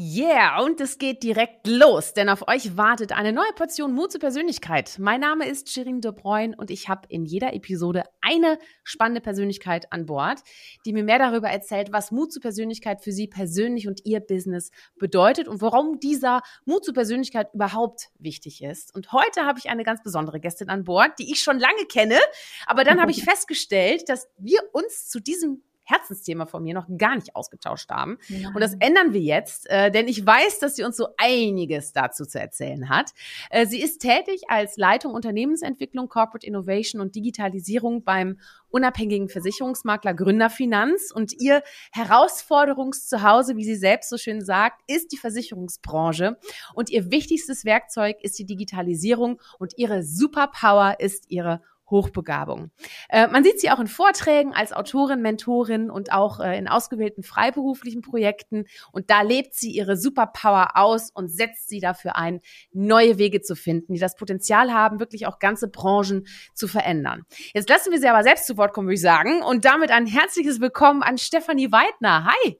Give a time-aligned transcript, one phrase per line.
[0.00, 4.20] Yeah, und es geht direkt los, denn auf euch wartet eine neue Portion Mut zur
[4.20, 4.96] Persönlichkeit.
[5.00, 9.92] Mein Name ist Shirin De Bruyne und ich habe in jeder Episode eine spannende Persönlichkeit
[9.92, 10.38] an Bord,
[10.86, 14.70] die mir mehr darüber erzählt, was Mut zur Persönlichkeit für sie persönlich und ihr Business
[15.00, 18.94] bedeutet und warum dieser Mut zur Persönlichkeit überhaupt wichtig ist.
[18.94, 22.20] Und heute habe ich eine ganz besondere Gästin an Bord, die ich schon lange kenne,
[22.66, 27.16] aber dann habe ich festgestellt, dass wir uns zu diesem Herzensthema von mir noch gar
[27.16, 28.18] nicht ausgetauscht haben.
[28.28, 28.52] Nein.
[28.54, 32.26] Und das ändern wir jetzt, äh, denn ich weiß, dass sie uns so einiges dazu
[32.26, 33.12] zu erzählen hat.
[33.50, 38.38] Äh, sie ist tätig als Leitung Unternehmensentwicklung, Corporate Innovation und Digitalisierung beim
[38.68, 46.38] unabhängigen Versicherungsmakler Gründerfinanz und ihr Herausforderungszuhause, wie sie selbst so schön sagt, ist die Versicherungsbranche
[46.74, 52.70] und ihr wichtigstes Werkzeug ist die Digitalisierung und ihre Superpower ist ihre Hochbegabung.
[53.08, 57.22] Äh, man sieht sie auch in Vorträgen als Autorin, Mentorin und auch äh, in ausgewählten
[57.22, 58.66] freiberuflichen Projekten.
[58.92, 62.40] Und da lebt sie ihre Superpower aus und setzt sie dafür ein,
[62.72, 67.24] neue Wege zu finden, die das Potenzial haben, wirklich auch ganze Branchen zu verändern.
[67.54, 69.42] Jetzt lassen wir sie aber selbst zu Wort kommen, würde ich sagen.
[69.42, 72.26] Und damit ein herzliches Willkommen an Stefanie Weidner.
[72.26, 72.58] Hi!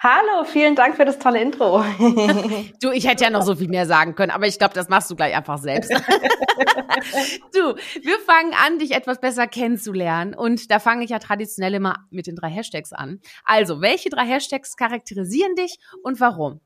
[0.00, 1.84] Hallo, vielen Dank für das tolle Intro.
[2.82, 5.10] du, ich hätte ja noch so viel mehr sagen können, aber ich glaube, das machst
[5.10, 5.90] du gleich einfach selbst.
[7.54, 10.34] du, wir fangen an, dich etwas besser kennenzulernen.
[10.34, 13.20] Und da fange ich ja traditionell immer mit den drei Hashtags an.
[13.44, 16.60] Also, welche drei Hashtags charakterisieren dich und warum?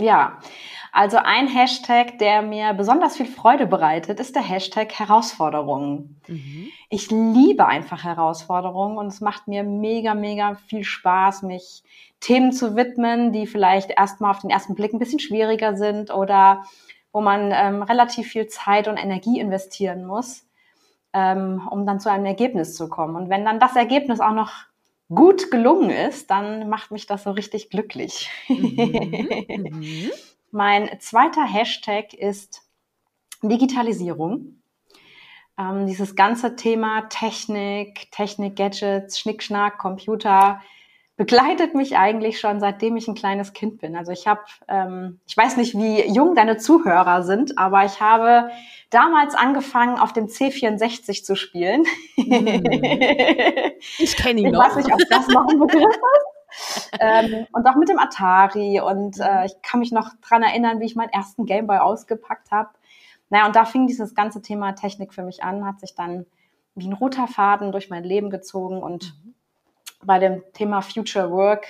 [0.00, 0.38] Ja,
[0.92, 6.20] also ein Hashtag, der mir besonders viel Freude bereitet, ist der Hashtag Herausforderungen.
[6.28, 6.68] Mhm.
[6.88, 11.82] Ich liebe einfach Herausforderungen und es macht mir mega, mega viel Spaß, mich
[12.20, 16.64] Themen zu widmen, die vielleicht erstmal auf den ersten Blick ein bisschen schwieriger sind oder
[17.12, 20.46] wo man ähm, relativ viel Zeit und Energie investieren muss,
[21.12, 23.16] ähm, um dann zu einem Ergebnis zu kommen.
[23.16, 24.52] Und wenn dann das Ergebnis auch noch
[25.08, 28.30] gut gelungen ist, dann macht mich das so richtig glücklich.
[28.48, 29.46] Mhm.
[29.48, 30.10] mhm.
[30.50, 32.62] mein zweiter Hashtag ist
[33.42, 34.62] Digitalisierung.
[35.58, 40.60] Ähm, dieses ganze Thema Technik, Technik, Gadgets, Schnickschnack, Computer,
[41.18, 43.96] begleitet mich eigentlich schon seitdem ich ein kleines Kind bin.
[43.96, 48.50] Also ich habe, ähm, ich weiß nicht, wie jung deine Zuhörer sind, aber ich habe
[48.90, 51.84] damals angefangen, auf dem C64 zu spielen.
[52.14, 52.62] Hm.
[53.98, 54.68] Ich kenne ihn noch.
[54.68, 56.90] Ich weiß nicht, ob das noch ein Begriff ist.
[57.00, 58.80] ähm, und auch mit dem Atari.
[58.80, 62.70] Und äh, ich kann mich noch dran erinnern, wie ich meinen ersten Gameboy ausgepackt habe.
[63.28, 66.26] Naja, und da fing dieses ganze Thema Technik für mich an, hat sich dann
[66.76, 69.34] wie ein roter Faden durch mein Leben gezogen und mhm
[70.04, 71.66] bei dem Thema Future Work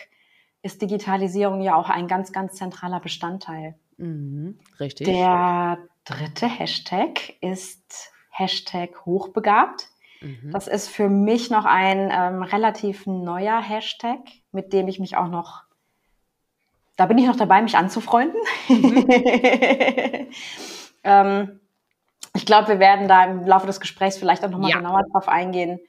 [0.63, 3.75] ist Digitalisierung ja auch ein ganz, ganz zentraler Bestandteil.
[3.97, 5.07] Mhm, richtig.
[5.07, 9.89] Der dritte Hashtag ist Hashtag hochbegabt.
[10.21, 10.51] Mhm.
[10.53, 14.21] Das ist für mich noch ein ähm, relativ neuer Hashtag,
[14.53, 15.63] mit dem ich mich auch noch,
[16.97, 18.41] da bin ich noch dabei, mich anzufreunden.
[18.69, 19.07] Mhm.
[21.05, 21.61] ähm,
[22.35, 24.79] ich glaube, wir werden da im Laufe des Gesprächs vielleicht auch nochmal ja.
[24.79, 25.81] genauer drauf eingehen.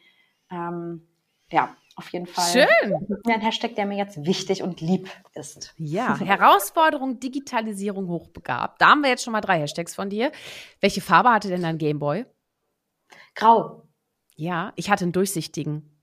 [0.51, 1.07] Ähm,
[1.51, 2.51] ja, auf jeden Fall.
[2.51, 2.91] Schön.
[2.91, 5.73] Das ist ein Hashtag, der mir jetzt wichtig und lieb ist.
[5.77, 8.81] Ja, Herausforderung, Digitalisierung hochbegabt.
[8.81, 10.31] Da haben wir jetzt schon mal drei Hashtags von dir.
[10.81, 12.25] Welche Farbe hatte denn dein Gameboy?
[13.35, 13.83] Grau.
[14.35, 15.95] Ja, ich hatte einen durchsichtigen.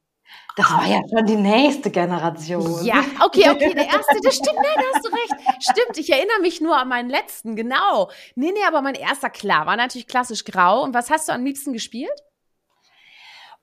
[0.57, 2.85] Das war ja schon die nächste Generation.
[2.85, 5.35] Ja, okay, okay, der erste, das stimmt, ne, da hast du recht.
[5.61, 8.11] Stimmt, ich erinnere mich nur an meinen letzten, genau.
[8.35, 10.83] Nee, nee, aber mein erster, klar, war natürlich klassisch grau.
[10.83, 12.11] Und was hast du am liebsten gespielt?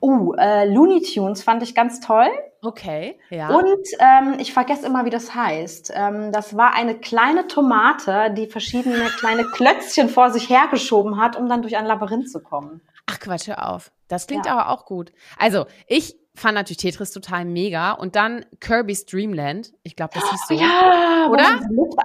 [0.06, 2.28] Oh, äh, Looney Tunes fand ich ganz toll.
[2.62, 3.47] Okay, ja.
[3.56, 5.94] Und ähm, ich vergesse immer, wie das heißt.
[5.96, 11.47] Ähm, das war eine kleine Tomate, die verschiedene kleine Klötzchen vor sich hergeschoben hat, um
[11.47, 12.81] dann durch ein Labyrinth zu kommen.
[13.06, 13.94] Ach Quatsch, hör auf.
[14.09, 14.58] Das klingt ja.
[14.58, 15.13] aber auch gut.
[15.38, 19.72] Also, ich fand natürlich Tetris total mega und dann Kirby's Dreamland.
[19.84, 20.53] Ich glaube, das hieß so.
[20.56, 21.62] Ja, oder?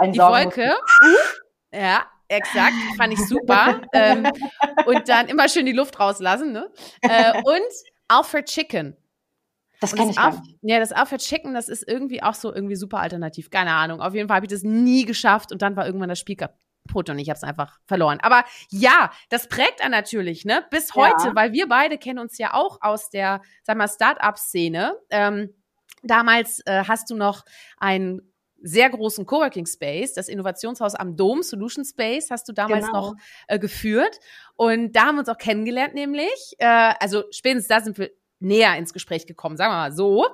[0.06, 0.70] Die Wolke.
[1.74, 3.80] Ja, Exakt, fand ich super.
[3.92, 4.26] ähm,
[4.86, 6.52] und dann immer schön die Luft rauslassen.
[6.52, 6.70] Ne?
[7.00, 7.72] Äh, und
[8.08, 8.96] Alfred Chicken.
[9.80, 10.58] Das kann ich Alf nicht.
[10.62, 13.50] Ja, das Alfred Chicken, das ist irgendwie auch so irgendwie super alternativ.
[13.50, 14.00] Keine Ahnung.
[14.00, 17.10] Auf jeden Fall habe ich das nie geschafft und dann war irgendwann das Spiel kaputt
[17.10, 18.18] und ich habe es einfach verloren.
[18.20, 20.64] Aber ja, das prägt er natürlich, ne?
[20.70, 21.34] Bis heute, ja.
[21.34, 24.94] weil wir beide kennen uns ja auch aus der, sag mal, Start-up-Szene.
[25.10, 25.54] Ähm,
[26.02, 27.44] damals äh, hast du noch
[27.76, 28.20] ein
[28.62, 33.10] sehr großen Coworking Space, das Innovationshaus am Dom, Solution Space, hast du damals genau.
[33.10, 33.14] noch
[33.46, 34.18] äh, geführt.
[34.56, 36.54] Und da haben wir uns auch kennengelernt, nämlich.
[36.58, 38.10] Äh, also spätestens da sind wir
[38.40, 40.26] näher ins Gespräch gekommen, sagen wir mal so.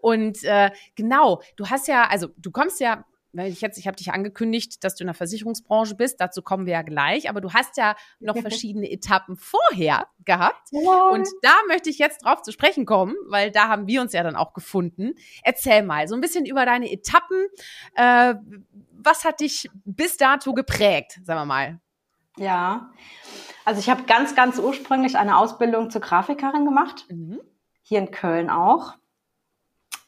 [0.00, 3.96] Und äh, genau, du hast ja, also du kommst ja weil ich jetzt, ich habe
[3.96, 7.52] dich angekündigt, dass du in der Versicherungsbranche bist, dazu kommen wir ja gleich, aber du
[7.52, 10.68] hast ja noch verschiedene Etappen vorher gehabt.
[10.70, 11.08] Ja.
[11.08, 14.22] Und da möchte ich jetzt drauf zu sprechen kommen, weil da haben wir uns ja
[14.22, 15.14] dann auch gefunden.
[15.42, 17.46] Erzähl mal so ein bisschen über deine Etappen.
[17.94, 18.34] Äh,
[18.92, 21.80] was hat dich bis dato geprägt, sagen wir mal?
[22.36, 22.90] Ja,
[23.64, 27.40] also ich habe ganz, ganz ursprünglich eine Ausbildung zur Grafikerin gemacht, mhm.
[27.82, 28.94] hier in Köln auch.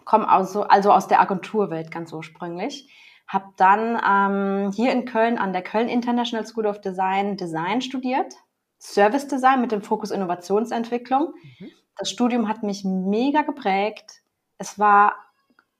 [0.05, 2.91] Komme also, also aus der Agenturwelt ganz ursprünglich.
[3.26, 8.35] Habe dann ähm, hier in Köln an der Köln International School of Design Design studiert,
[8.79, 11.35] Service Design mit dem Fokus Innovationsentwicklung.
[11.59, 11.71] Mhm.
[11.97, 14.23] Das Studium hat mich mega geprägt.
[14.59, 15.15] Es war,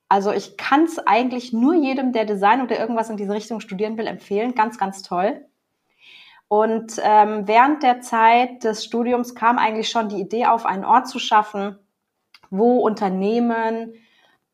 [0.09, 3.99] also ich kann es eigentlich nur jedem, der Design oder irgendwas in diese Richtung studieren
[3.99, 4.55] will, empfehlen.
[4.55, 5.45] Ganz, ganz toll.
[6.49, 11.09] Und ähm, während der Zeit des Studiums kam eigentlich schon die Idee auf, einen Ort
[11.09, 11.79] zu schaffen,
[12.51, 13.95] wo Unternehmen,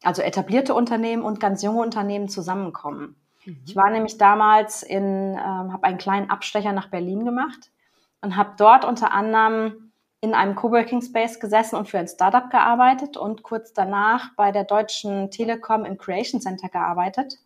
[0.02, 3.16] also etablierte Unternehmen und ganz junge Unternehmen zusammenkommen.
[3.44, 3.62] Mhm.
[3.66, 7.70] Ich war nämlich damals in, ähm, habe einen kleinen Abstecher nach Berlin gemacht
[8.20, 13.16] und habe dort unter anderem in einem Coworking Space gesessen und für ein Startup gearbeitet
[13.16, 17.38] und kurz danach bei der Deutschen Telekom im Creation Center gearbeitet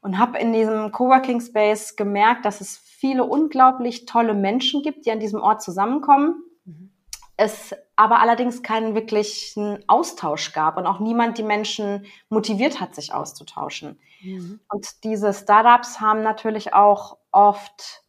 [0.00, 5.12] und habe in diesem Coworking Space gemerkt, dass es viele unglaublich tolle Menschen gibt, die
[5.12, 6.42] an diesem Ort zusammenkommen.
[6.64, 6.90] Mhm.
[7.36, 13.12] Es aber allerdings keinen wirklichen Austausch gab und auch niemand die Menschen motiviert hat, sich
[13.12, 13.98] auszutauschen.
[14.22, 14.60] Mhm.
[14.68, 18.04] Und diese Startups haben natürlich auch oft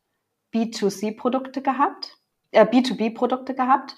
[0.53, 2.19] B2C-Produkte gehabt,
[2.51, 3.95] äh, B2B-Produkte gehabt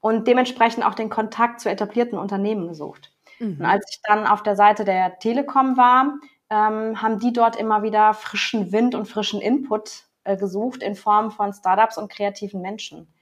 [0.00, 3.12] und dementsprechend auch den Kontakt zu etablierten Unternehmen gesucht.
[3.38, 3.58] Mhm.
[3.58, 6.14] Und als ich dann auf der Seite der Telekom war,
[6.48, 11.30] ähm, haben die dort immer wieder frischen Wind und frischen Input äh, gesucht in Form
[11.30, 13.12] von Startups und kreativen Menschen.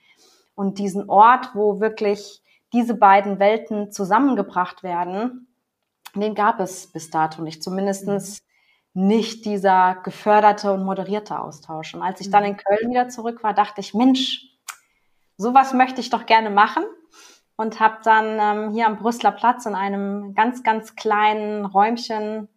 [0.57, 2.43] Und diesen Ort, wo wirklich
[2.73, 5.47] diese beiden Welten zusammengebracht werden,
[6.15, 7.63] den gab es bis dato nicht.
[7.63, 8.43] Zumindestens
[8.95, 9.07] mhm.
[9.07, 11.95] nicht dieser geförderte und moderierte Austausch.
[11.95, 12.51] Und als ich dann mhm.
[12.51, 14.49] in Köln wieder zurück war, dachte ich, Mensch,
[15.37, 16.85] sowas möchte ich doch gerne machen.
[17.59, 22.49] Und habe dann ähm, hier am Brüsseler Platz in einem ganz, ganz kleinen Räumchen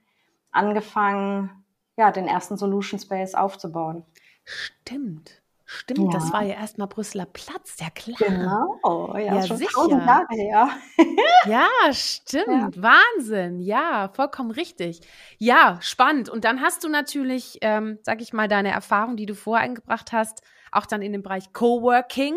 [0.52, 1.64] angefangen,
[1.96, 4.06] ja, den ersten Solution Space aufzubauen.
[4.44, 5.42] Stimmt.
[5.72, 6.20] Stimmt, ja.
[6.20, 8.18] das war ja erstmal Brüsseler Platz, ja klar.
[8.18, 9.88] Genau, ja, ja schon sicher.
[9.88, 10.70] Jahre her.
[11.46, 12.82] ja, stimmt, ja.
[12.82, 15.02] Wahnsinn, ja, vollkommen richtig.
[15.38, 16.28] Ja, spannend.
[16.28, 20.42] Und dann hast du natürlich, ähm, sag ich mal, deine Erfahrung, die du voreingebracht hast,
[20.72, 22.36] auch dann in den Bereich Coworking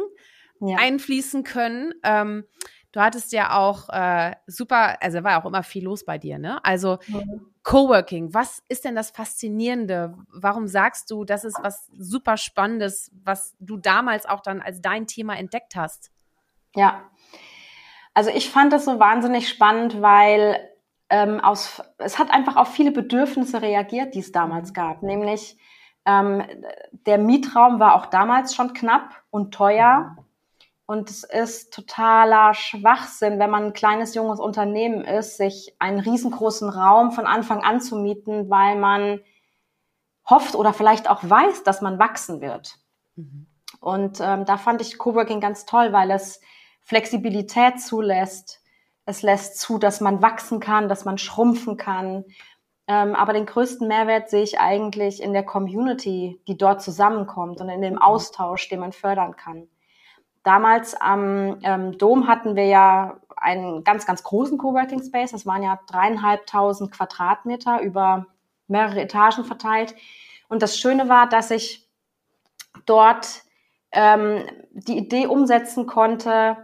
[0.60, 0.76] ja.
[0.76, 1.94] einfließen können.
[2.02, 2.44] Ähm,
[2.92, 6.64] du hattest ja auch äh, super, also war auch immer viel los bei dir, ne?
[6.64, 7.46] Also mhm.
[7.62, 10.14] Coworking, was ist denn das Faszinierende?
[10.32, 15.06] Warum sagst du, das ist was super Spannendes, was du damals auch dann als dein
[15.06, 16.10] Thema entdeckt hast?
[16.74, 17.02] Ja,
[18.14, 20.58] also ich fand das so wahnsinnig spannend, weil
[21.08, 24.74] ähm, aus, es hat einfach auf viele Bedürfnisse reagiert, die es damals mhm.
[24.74, 25.02] gab.
[25.02, 25.56] Nämlich
[26.04, 26.42] ähm,
[27.06, 30.16] der Mietraum war auch damals schon knapp und teuer.
[30.92, 36.68] Und es ist totaler Schwachsinn, wenn man ein kleines, junges Unternehmen ist, sich einen riesengroßen
[36.68, 39.20] Raum von Anfang an zu mieten, weil man
[40.28, 42.76] hofft oder vielleicht auch weiß, dass man wachsen wird.
[43.16, 43.46] Mhm.
[43.80, 46.42] Und ähm, da fand ich Coworking ganz toll, weil es
[46.82, 48.60] Flexibilität zulässt.
[49.06, 52.26] Es lässt zu, dass man wachsen kann, dass man schrumpfen kann.
[52.86, 57.70] Ähm, aber den größten Mehrwert sehe ich eigentlich in der Community, die dort zusammenkommt und
[57.70, 58.02] in dem mhm.
[58.02, 59.70] Austausch, den man fördern kann.
[60.42, 65.32] Damals am ähm, Dom hatten wir ja einen ganz, ganz großen Coworking Space.
[65.32, 68.26] Das waren ja dreieinhalbtausend Quadratmeter über
[68.68, 69.94] mehrere Etagen verteilt.
[70.48, 71.88] Und das Schöne war, dass ich
[72.86, 73.42] dort
[73.92, 76.56] ähm, die Idee umsetzen konnte,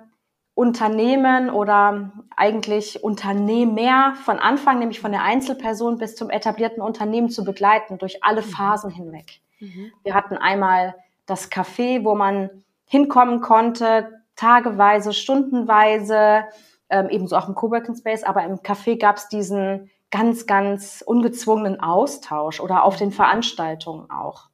[0.55, 7.45] Unternehmen oder eigentlich Unternehmer von Anfang, nämlich von der Einzelperson bis zum etablierten Unternehmen zu
[7.45, 8.47] begleiten, durch alle mhm.
[8.47, 9.41] Phasen hinweg.
[9.61, 9.93] Mhm.
[10.03, 16.45] Wir hatten einmal das Café, wo man hinkommen konnte, tageweise, stundenweise,
[16.91, 21.81] ähm, ebenso auch im Coworking Space, aber im Café gab es diesen ganz, ganz ungezwungenen
[21.81, 24.49] Austausch oder auf den Veranstaltungen auch.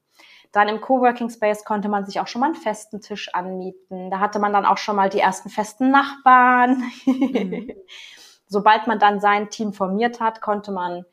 [0.53, 4.11] Dann im Coworking Space konnte man sich auch schon mal einen festen Tisch anmieten.
[4.11, 6.85] Da hatte man dann auch schon mal die ersten festen Nachbarn.
[7.07, 7.73] Mhm.
[8.47, 11.05] Sobald man dann sein Team formiert hat, konnte man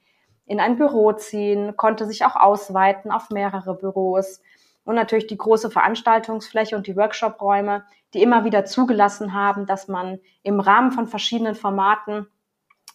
[0.45, 4.41] in ein Büro ziehen, konnte sich auch ausweiten auf mehrere Büros
[4.83, 10.19] und natürlich die große Veranstaltungsfläche und die Workshop-Räume, die immer wieder zugelassen haben, dass man
[10.43, 12.27] im Rahmen von verschiedenen Formaten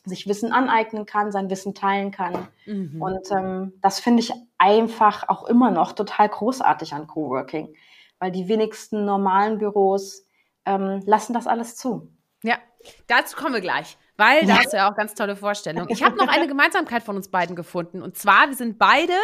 [0.07, 2.49] sich Wissen aneignen kann, sein Wissen teilen kann.
[2.65, 3.03] Mhm.
[3.03, 7.75] Und ähm, das finde ich einfach auch immer noch total großartig an Coworking,
[8.19, 10.25] weil die wenigsten normalen Büros
[10.65, 12.09] ähm, lassen das alles zu.
[12.43, 12.57] Ja,
[13.09, 13.99] dazu kommen wir gleich.
[14.17, 15.89] weil da hast du ja auch ganz tolle Vorstellungen.
[15.91, 18.01] Ich habe noch eine Gemeinsamkeit von uns beiden gefunden.
[18.01, 19.15] Und zwar, wir sind beide,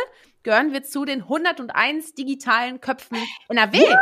[0.42, 3.18] gehören wir zu den 101 digitalen Köpfen
[3.48, 3.78] NRW.
[3.78, 4.00] Ja.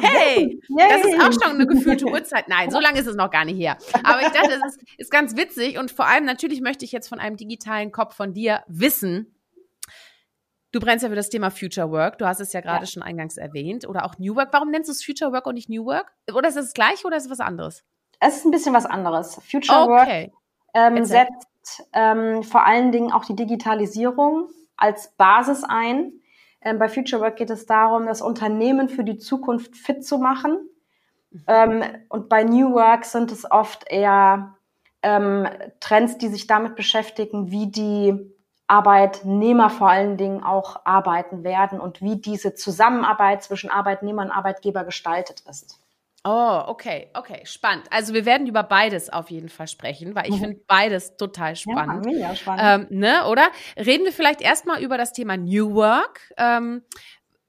[0.00, 0.88] Hey, Yay.
[0.88, 2.48] das ist auch schon eine gefühlte Uhrzeit.
[2.48, 3.76] Nein, so lange ist es noch gar nicht her.
[4.04, 7.08] Aber ich dachte, es ist, ist ganz witzig und vor allem natürlich möchte ich jetzt
[7.08, 9.34] von einem digitalen Kopf von dir wissen.
[10.70, 12.18] Du brennst ja für das Thema Future Work.
[12.18, 12.86] Du hast es ja gerade ja.
[12.86, 13.86] schon eingangs erwähnt.
[13.86, 14.48] Oder auch New Work.
[14.52, 16.12] Warum nennst du es Future Work und nicht New Work?
[16.32, 17.84] Oder ist es das gleiche oder ist es was anderes?
[18.20, 19.34] Es ist ein bisschen was anderes.
[19.44, 20.30] Future okay.
[20.32, 24.48] Work ähm, setzt ähm, vor allen Dingen auch die Digitalisierung
[24.82, 26.12] als Basis ein.
[26.60, 30.58] Ähm, bei Future Work geht es darum, das Unternehmen für die Zukunft fit zu machen.
[31.46, 34.56] Ähm, und bei New Work sind es oft eher
[35.02, 35.48] ähm,
[35.80, 38.18] Trends, die sich damit beschäftigen, wie die
[38.66, 44.84] Arbeitnehmer vor allen Dingen auch arbeiten werden und wie diese Zusammenarbeit zwischen Arbeitnehmer und Arbeitgeber
[44.84, 45.78] gestaltet ist.
[46.24, 47.86] Oh, okay, okay, spannend.
[47.90, 50.40] Also wir werden über beides auf jeden Fall sprechen, weil ich mhm.
[50.40, 52.06] finde beides total spannend.
[52.06, 52.90] Ja, mega spannend.
[52.90, 53.50] Ähm, ne, oder?
[53.76, 56.20] Reden wir vielleicht erstmal über das Thema New Work.
[56.36, 56.82] Ähm,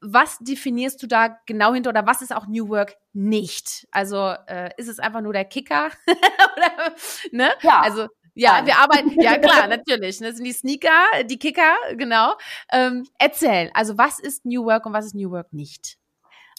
[0.00, 3.86] was definierst du da genau hinter oder was ist auch New Work nicht?
[3.92, 5.90] Also äh, ist es einfach nur der Kicker?
[6.06, 6.94] oder,
[7.30, 7.52] ne?
[7.62, 7.80] Ja.
[7.80, 10.18] Also ja, wir arbeiten, ja klar, natürlich.
[10.18, 12.34] Das sind die Sneaker, die Kicker, genau.
[12.72, 15.96] Ähm, erzähl, also was ist New Work und was ist New Work nicht?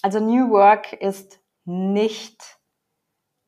[0.02, 2.60] Also New Work ist nicht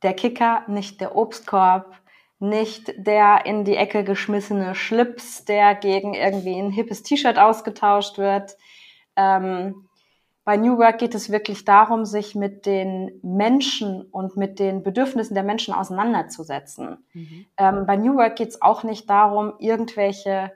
[0.03, 1.95] der Kicker, nicht der Obstkorb,
[2.39, 8.55] nicht der in die Ecke geschmissene Schlips, der gegen irgendwie ein hippes T-Shirt ausgetauscht wird.
[9.15, 9.87] Ähm,
[10.43, 15.33] bei New Work geht es wirklich darum, sich mit den Menschen und mit den Bedürfnissen
[15.33, 17.05] der Menschen auseinanderzusetzen.
[17.13, 17.45] Mhm.
[17.57, 20.53] Ähm, bei New Work geht es auch nicht darum, irgendwelche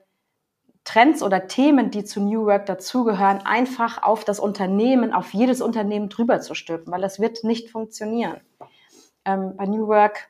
[0.91, 6.09] Trends oder Themen, die zu New Work dazugehören, einfach auf das Unternehmen, auf jedes Unternehmen
[6.09, 8.41] drüber zu stülpen, weil das wird nicht funktionieren.
[9.23, 10.29] Ähm, bei New Work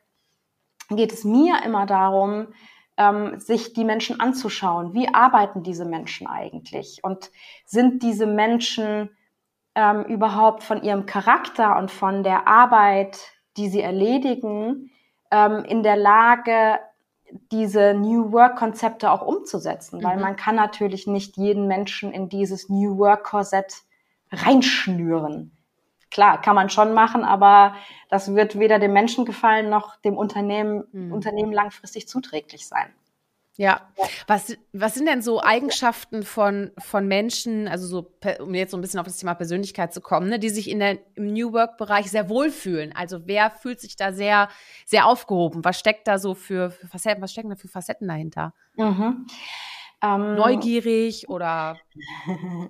[0.89, 2.49] geht es mir immer darum,
[2.97, 4.93] ähm, sich die Menschen anzuschauen.
[4.93, 6.99] Wie arbeiten diese Menschen eigentlich?
[7.01, 7.31] Und
[7.65, 9.09] sind diese Menschen
[9.73, 13.17] ähm, überhaupt von ihrem Charakter und von der Arbeit,
[13.57, 14.91] die sie erledigen,
[15.31, 16.79] ähm, in der Lage,
[17.51, 20.21] diese New Work-Konzepte auch umzusetzen, weil mhm.
[20.21, 23.83] man kann natürlich nicht jeden Menschen in dieses New Work-Korsett
[24.31, 25.57] reinschnüren.
[26.09, 27.75] Klar, kann man schon machen, aber
[28.09, 31.13] das wird weder dem Menschen gefallen noch dem Unternehmen, mhm.
[31.13, 32.93] Unternehmen langfristig zuträglich sein.
[33.61, 33.81] Ja.
[34.25, 38.81] Was, was sind denn so Eigenschaften von, von Menschen, also so, um jetzt so ein
[38.81, 42.09] bisschen auf das Thema Persönlichkeit zu kommen, ne, die sich in der, im New Work-Bereich
[42.09, 42.91] sehr wohlfühlen?
[42.95, 44.49] Also wer fühlt sich da sehr,
[44.87, 45.63] sehr aufgehoben?
[45.63, 48.55] Was steckt da so für, für Facetten, was stecken da für Facetten dahinter?
[48.77, 49.27] Mhm.
[50.01, 51.77] Ähm, Neugierig oder?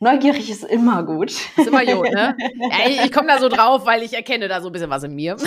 [0.00, 1.30] Neugierig ist immer gut.
[1.30, 2.36] Ist immer gut, ne?
[3.04, 5.36] Ich komme da so drauf, weil ich erkenne da so ein bisschen was in mir.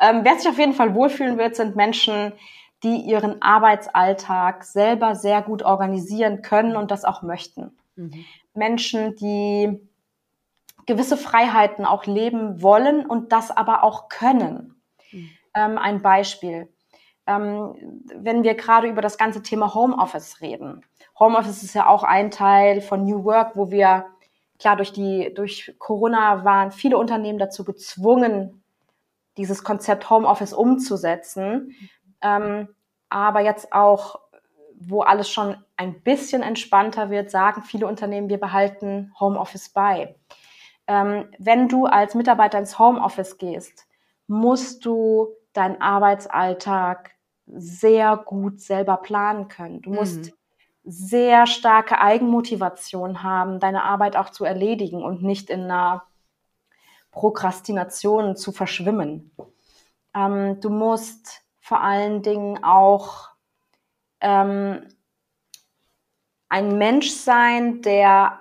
[0.00, 2.32] Ähm, wer sich auf jeden Fall wohlfühlen wird, sind Menschen,
[2.82, 7.76] die ihren Arbeitsalltag selber sehr gut organisieren können und das auch möchten.
[7.96, 8.24] Mhm.
[8.52, 9.80] Menschen, die
[10.86, 14.74] gewisse Freiheiten auch leben wollen und das aber auch können.
[15.10, 15.30] Mhm.
[15.54, 16.68] Ähm, ein Beispiel.
[17.26, 20.84] Ähm, wenn wir gerade über das ganze Thema Homeoffice reden.
[21.18, 24.04] Homeoffice ist ja auch ein Teil von New Work, wo wir,
[24.58, 28.63] klar, durch die, durch Corona waren viele Unternehmen dazu gezwungen,
[29.36, 31.74] dieses Konzept Homeoffice umzusetzen.
[32.22, 32.68] Ähm,
[33.08, 34.20] aber jetzt auch,
[34.76, 40.16] wo alles schon ein bisschen entspannter wird, sagen viele Unternehmen, wir behalten Homeoffice bei.
[40.86, 43.86] Ähm, wenn du als Mitarbeiter ins Homeoffice gehst,
[44.26, 47.12] musst du deinen Arbeitsalltag
[47.46, 49.82] sehr gut selber planen können.
[49.82, 50.32] Du musst mhm.
[50.84, 56.04] sehr starke Eigenmotivation haben, deine Arbeit auch zu erledigen und nicht in einer
[57.14, 59.30] Prokrastination zu verschwimmen.
[60.14, 63.30] Ähm, du musst vor allen Dingen auch
[64.20, 64.88] ähm,
[66.48, 68.40] ein Mensch sein, der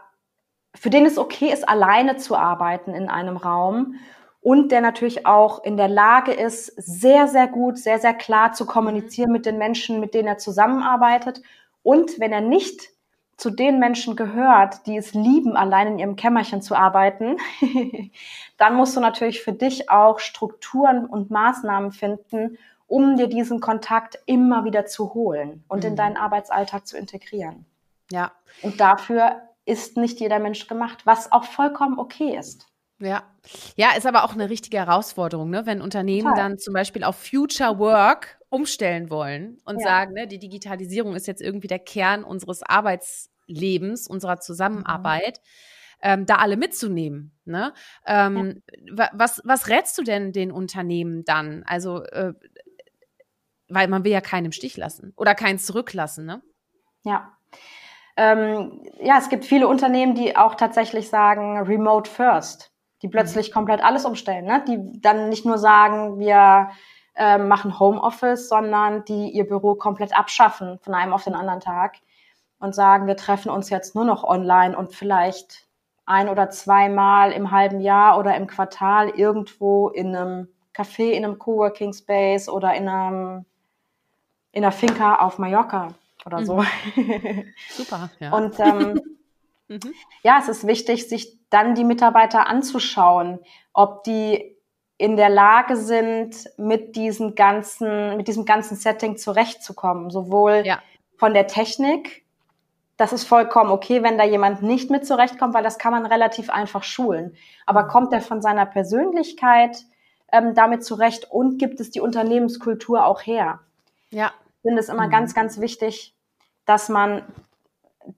[0.75, 3.95] für den es okay ist, alleine zu arbeiten in einem Raum
[4.41, 8.65] und der natürlich auch in der Lage ist, sehr, sehr gut, sehr, sehr klar zu
[8.65, 11.41] kommunizieren mit den Menschen, mit denen er zusammenarbeitet.
[11.83, 12.89] Und wenn er nicht
[13.37, 17.37] zu den Menschen gehört, die es lieben, allein in ihrem Kämmerchen zu arbeiten,
[18.57, 24.19] dann musst du natürlich für dich auch Strukturen und Maßnahmen finden, um dir diesen Kontakt
[24.25, 25.91] immer wieder zu holen und mhm.
[25.91, 27.65] in deinen Arbeitsalltag zu integrieren.
[28.11, 28.31] Ja.
[28.61, 32.67] Und dafür ist nicht jeder Mensch gemacht, was auch vollkommen okay ist.
[32.99, 33.23] Ja.
[33.75, 35.65] Ja, ist aber auch eine richtige Herausforderung, ne?
[35.65, 36.43] wenn Unternehmen Total.
[36.43, 39.87] dann zum Beispiel auf Future Work umstellen wollen und ja.
[39.87, 45.39] sagen, ne, die Digitalisierung ist jetzt irgendwie der Kern unseres Arbeitslebens, unserer Zusammenarbeit.
[45.39, 45.99] Mhm.
[46.05, 47.31] ähm, da alle mitzunehmen.
[47.45, 47.73] Ne?
[48.05, 48.61] Ähm,
[48.95, 49.09] ja.
[49.13, 51.63] was, was rätst du denn den Unternehmen dann?
[51.65, 52.33] Also, äh,
[53.69, 56.41] weil man will ja keinen im Stich lassen oder keinen zurücklassen, ne?
[57.03, 57.31] Ja.
[58.17, 63.53] Ähm, ja, es gibt viele Unternehmen, die auch tatsächlich sagen, Remote First, die plötzlich mhm.
[63.53, 64.63] komplett alles umstellen, ne?
[64.67, 66.69] die dann nicht nur sagen, wir
[67.15, 71.97] äh, machen Homeoffice, sondern die ihr Büro komplett abschaffen von einem auf den anderen Tag
[72.59, 75.67] und sagen, wir treffen uns jetzt nur noch online und vielleicht
[76.05, 81.39] ein oder zweimal im halben Jahr oder im Quartal irgendwo in einem Café, in einem
[81.39, 83.45] Coworking Space oder in einem
[84.51, 85.89] in einer Finca auf Mallorca
[86.25, 86.45] oder mhm.
[86.45, 86.63] so.
[87.69, 88.31] Super, ja.
[88.31, 89.01] Und ähm,
[89.67, 89.79] mhm.
[90.23, 93.39] ja, es ist wichtig, sich dann die Mitarbeiter anzuschauen,
[93.73, 94.52] ob die
[95.03, 100.09] in der Lage sind, mit diesem ganzen, mit diesem ganzen Setting zurechtzukommen.
[100.09, 100.79] Sowohl ja.
[101.17, 102.23] von der Technik,
[102.95, 106.49] das ist vollkommen okay, wenn da jemand nicht mit zurechtkommt, weil das kann man relativ
[106.49, 107.35] einfach schulen.
[107.65, 107.87] Aber mhm.
[107.89, 109.83] kommt er von seiner Persönlichkeit
[110.31, 113.59] ähm, damit zurecht und gibt es die Unternehmenskultur auch her?
[114.09, 114.31] Ja.
[114.55, 115.11] Ich finde es immer mhm.
[115.11, 116.15] ganz, ganz wichtig,
[116.65, 117.23] dass man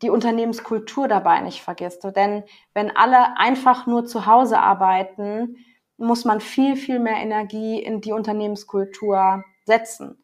[0.04, 2.04] die Unternehmenskultur dabei nicht vergisst.
[2.16, 2.44] Denn
[2.76, 5.58] wenn alle einfach nur zu Hause arbeiten,
[5.98, 10.24] muss man viel, viel mehr Energie in die Unternehmenskultur setzen.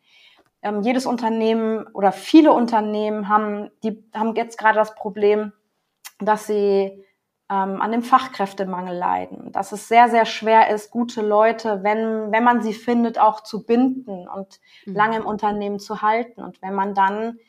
[0.61, 5.53] Ähm, jedes Unternehmen oder viele Unternehmen haben, die haben jetzt gerade das Problem,
[6.19, 7.03] dass sie
[7.49, 12.43] ähm, an dem Fachkräftemangel leiden, dass es sehr, sehr schwer ist, gute Leute, wenn, wenn
[12.43, 14.95] man sie findet, auch zu binden und mhm.
[14.95, 16.41] lange im Unternehmen zu halten.
[16.41, 17.39] Und wenn man dann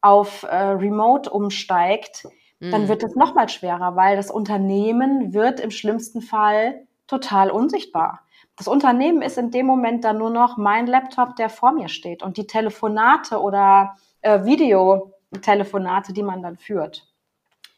[0.00, 2.26] auf äh, Remote umsteigt,
[2.60, 2.70] mhm.
[2.70, 8.20] dann wird es noch mal schwerer, weil das Unternehmen wird im schlimmsten Fall total unsichtbar.
[8.56, 12.22] Das Unternehmen ist in dem Moment dann nur noch mein Laptop, der vor mir steht
[12.22, 17.08] und die Telefonate oder äh, Videotelefonate, die man dann führt.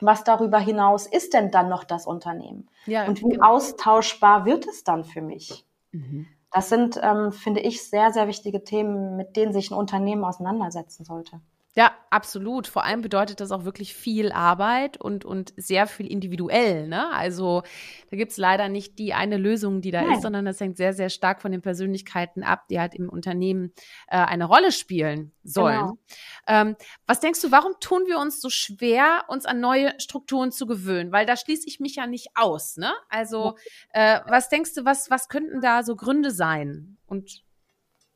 [0.00, 2.68] Was darüber hinaus ist denn dann noch das Unternehmen?
[2.86, 3.46] Ja, und wie genau.
[3.46, 5.64] austauschbar wird es dann für mich?
[5.92, 6.26] Mhm.
[6.50, 11.04] Das sind, ähm, finde ich, sehr, sehr wichtige Themen, mit denen sich ein Unternehmen auseinandersetzen
[11.04, 11.40] sollte.
[11.74, 12.66] Ja, absolut.
[12.66, 16.86] Vor allem bedeutet das auch wirklich viel Arbeit und, und sehr viel individuell.
[16.86, 17.10] Ne?
[17.14, 17.62] Also
[18.10, 20.16] da gibt's leider nicht die eine Lösung, die da Nein.
[20.16, 23.72] ist, sondern das hängt sehr, sehr stark von den Persönlichkeiten ab, die halt im Unternehmen
[24.08, 25.78] äh, eine Rolle spielen sollen.
[25.80, 25.98] Genau.
[26.46, 30.66] Ähm, was denkst du, warum tun wir uns so schwer, uns an neue Strukturen zu
[30.66, 31.10] gewöhnen?
[31.10, 32.76] Weil da schließe ich mich ja nicht aus.
[32.76, 32.92] Ne?
[33.08, 33.56] Also
[33.94, 36.98] äh, was denkst du, was, was könnten da so Gründe sein?
[37.06, 37.44] Und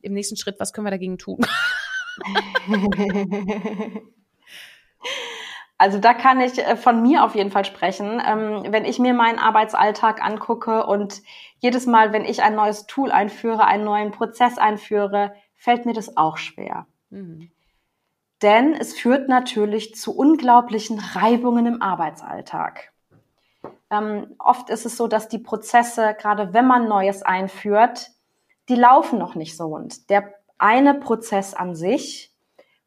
[0.01, 1.39] im nächsten Schritt, was können wir dagegen tun?
[5.77, 8.21] Also da kann ich äh, von mir auf jeden Fall sprechen.
[8.25, 11.21] Ähm, wenn ich mir meinen Arbeitsalltag angucke und
[11.59, 16.17] jedes Mal, wenn ich ein neues Tool einführe, einen neuen Prozess einführe, fällt mir das
[16.17, 16.87] auch schwer.
[17.09, 17.51] Mhm.
[18.41, 22.91] Denn es führt natürlich zu unglaublichen Reibungen im Arbeitsalltag.
[23.89, 28.11] Ähm, oft ist es so, dass die Prozesse, gerade wenn man Neues einführt,
[28.69, 30.09] die laufen noch nicht so rund.
[30.09, 32.33] Der eine Prozess an sich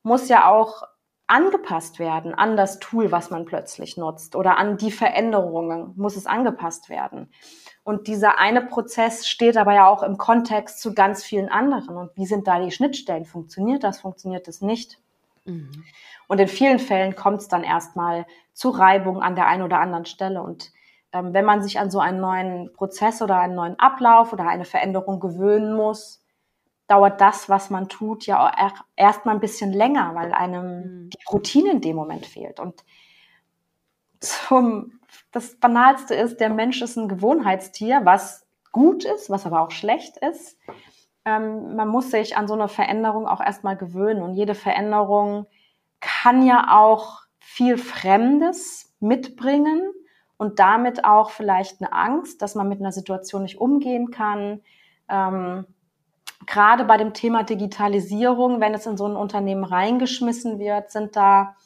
[0.03, 0.83] muss ja auch
[1.27, 6.27] angepasst werden an das Tool, was man plötzlich nutzt oder an die Veränderungen muss es
[6.27, 7.31] angepasst werden.
[7.85, 11.97] Und dieser eine Prozess steht aber ja auch im Kontext zu ganz vielen anderen.
[11.97, 13.27] Und wie sind da die Schnittstellen?
[13.27, 14.01] Funktioniert das?
[14.01, 14.99] Funktioniert das nicht?
[15.45, 15.85] Mhm.
[16.27, 20.07] Und in vielen Fällen kommt es dann erstmal zu Reibung an der einen oder anderen
[20.07, 20.43] Stelle.
[20.43, 20.73] Und
[21.13, 24.65] ähm, wenn man sich an so einen neuen Prozess oder einen neuen Ablauf oder eine
[24.65, 26.20] Veränderung gewöhnen muss,
[26.91, 28.53] dauert das, was man tut, ja
[28.97, 31.11] erst mal ein bisschen länger, weil einem mhm.
[31.11, 32.59] die Routine in dem Moment fehlt.
[32.59, 32.85] Und
[34.19, 35.01] zum,
[35.31, 40.17] das Banalste ist, der Mensch ist ein Gewohnheitstier, was gut ist, was aber auch schlecht
[40.17, 40.59] ist.
[41.25, 44.23] Ähm, man muss sich an so eine Veränderung auch erstmal gewöhnen.
[44.23, 45.47] Und jede Veränderung
[46.01, 49.93] kann ja auch viel Fremdes mitbringen
[50.39, 54.63] und damit auch vielleicht eine Angst, dass man mit einer Situation nicht umgehen kann.
[55.09, 55.67] Ähm,
[56.47, 61.57] gerade bei dem Thema Digitalisierung, wenn es in so ein Unternehmen reingeschmissen wird, sind da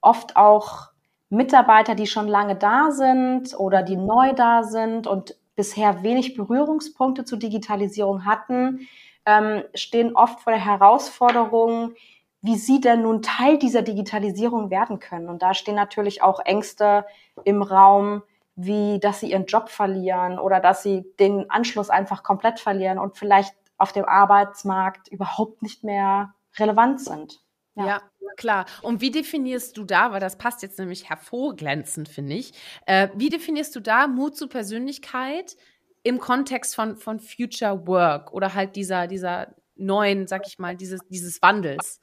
[0.00, 0.88] oft auch
[1.30, 7.24] Mitarbeiter, die schon lange da sind oder die neu da sind und bisher wenig Berührungspunkte
[7.24, 8.88] zur Digitalisierung hatten,
[9.26, 11.94] ähm, stehen oft vor der Herausforderung,
[12.40, 15.28] wie sie denn nun Teil dieser Digitalisierung werden können.
[15.28, 17.04] Und da stehen natürlich auch Ängste
[17.44, 18.22] im Raum,
[18.54, 23.16] wie dass sie ihren Job verlieren oder dass sie den Anschluss einfach komplett verlieren und
[23.16, 27.40] vielleicht auf dem Arbeitsmarkt überhaupt nicht mehr relevant sind.
[27.74, 27.86] Ja.
[27.86, 28.02] ja.
[28.36, 28.66] klar.
[28.82, 32.52] Und wie definierst du da, weil das passt jetzt nämlich hervorglänzend, finde ich,
[32.86, 35.56] äh, wie definierst du da Mut zur Persönlichkeit
[36.02, 41.00] im Kontext von, von Future Work oder halt dieser, dieser neuen, sag ich mal, dieses,
[41.08, 42.00] dieses Wandels?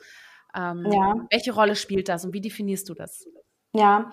[0.55, 1.15] Ähm, ja.
[1.29, 3.27] Welche Rolle spielt das und wie definierst du das?
[3.73, 4.11] Ja,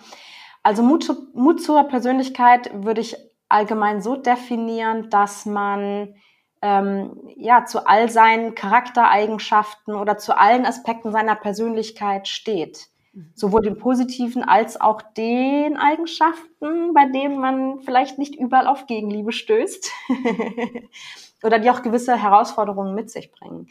[0.64, 3.16] Also Mut, Mut zur Persönlichkeit würde ich
[3.48, 6.16] allgemein so definieren, dass man
[6.62, 12.86] ähm, ja zu all seinen Charaktereigenschaften oder zu allen Aspekten seiner Persönlichkeit steht.
[13.12, 13.32] Mhm.
[13.34, 19.32] Sowohl den positiven als auch den Eigenschaften, bei denen man vielleicht nicht überall auf Gegenliebe
[19.32, 19.90] stößt
[21.42, 23.66] oder die auch gewisse Herausforderungen mit sich bringen.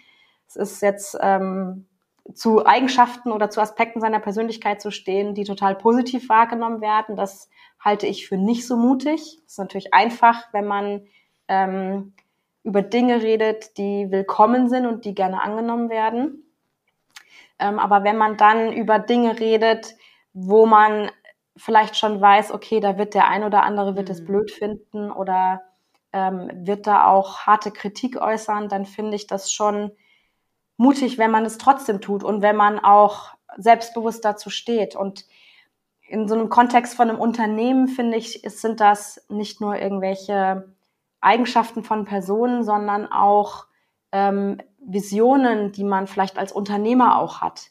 [0.48, 1.88] Es ist jetzt ähm,
[2.34, 7.16] zu Eigenschaften oder zu Aspekten seiner Persönlichkeit zu stehen, die total positiv wahrgenommen werden.
[7.16, 7.50] Das
[7.80, 9.40] halte ich für nicht so mutig.
[9.44, 11.08] Das ist natürlich einfach, wenn man
[11.48, 12.14] ähm,
[12.64, 16.44] über Dinge redet, die willkommen sind und die gerne angenommen werden.
[17.60, 19.96] Ähm, aber wenn man dann über Dinge redet,
[20.34, 21.10] wo man
[21.58, 24.26] vielleicht schon weiß, okay, da wird der ein oder andere wird es mhm.
[24.26, 25.62] blöd finden oder
[26.14, 29.92] ähm, wird da auch harte Kritik äußern, dann finde ich das schon
[30.78, 34.96] mutig, wenn man es trotzdem tut und wenn man auch selbstbewusst dazu steht.
[34.96, 35.26] Und
[36.08, 40.74] in so einem Kontext von einem Unternehmen, finde ich, sind das nicht nur irgendwelche
[41.22, 43.68] Eigenschaften von Personen, sondern auch
[44.12, 47.70] ähm, Visionen, die man vielleicht als Unternehmer auch hat.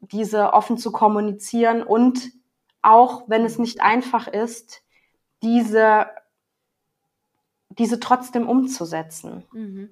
[0.00, 2.30] Diese offen zu kommunizieren und
[2.82, 4.82] auch, wenn es nicht einfach ist,
[5.42, 6.06] diese,
[7.70, 9.44] diese trotzdem umzusetzen.
[9.52, 9.88] Mhm.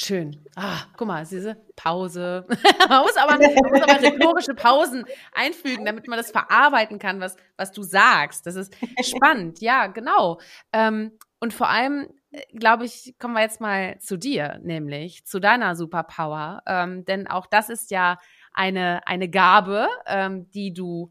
[0.00, 0.40] Schön.
[0.54, 2.46] Ah, guck mal, diese Pause.
[2.88, 7.36] man, muss aber, man muss aber rhetorische Pausen einfügen, damit man das verarbeiten kann, was,
[7.56, 8.46] was du sagst.
[8.46, 9.60] Das ist spannend.
[9.60, 10.38] Ja, genau.
[10.72, 15.40] Ähm, und vor allem, äh, glaube ich, kommen wir jetzt mal zu dir, nämlich zu
[15.40, 16.62] deiner Superpower.
[16.66, 18.20] Ähm, denn auch das ist ja
[18.52, 21.10] eine, eine Gabe, ähm, die du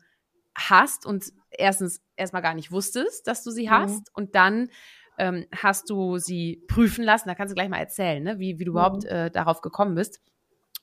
[0.55, 3.71] hast und erstens erstmal gar nicht wusstest, dass du sie mhm.
[3.71, 3.99] hast.
[3.99, 4.13] Mhm.
[4.13, 4.69] Und dann
[5.17, 7.27] ähm, hast du sie prüfen lassen?
[7.27, 8.39] Da kannst du gleich mal erzählen, ne?
[8.39, 8.77] wie, wie du mhm.
[8.77, 10.21] überhaupt äh, darauf gekommen bist.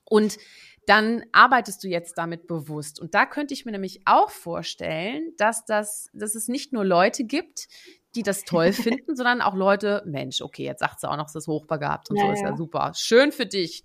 [0.05, 0.37] Und
[0.87, 3.01] dann arbeitest du jetzt damit bewusst.
[3.01, 7.25] Und da könnte ich mir nämlich auch vorstellen, dass, das, dass es nicht nur Leute
[7.25, 7.68] gibt,
[8.14, 11.35] die das toll finden, sondern auch Leute, Mensch, okay, jetzt sagt sie auch noch, es
[11.35, 12.51] ist hochbegabt und ja, so ist ja.
[12.51, 12.92] ja super.
[12.94, 13.85] Schön für dich.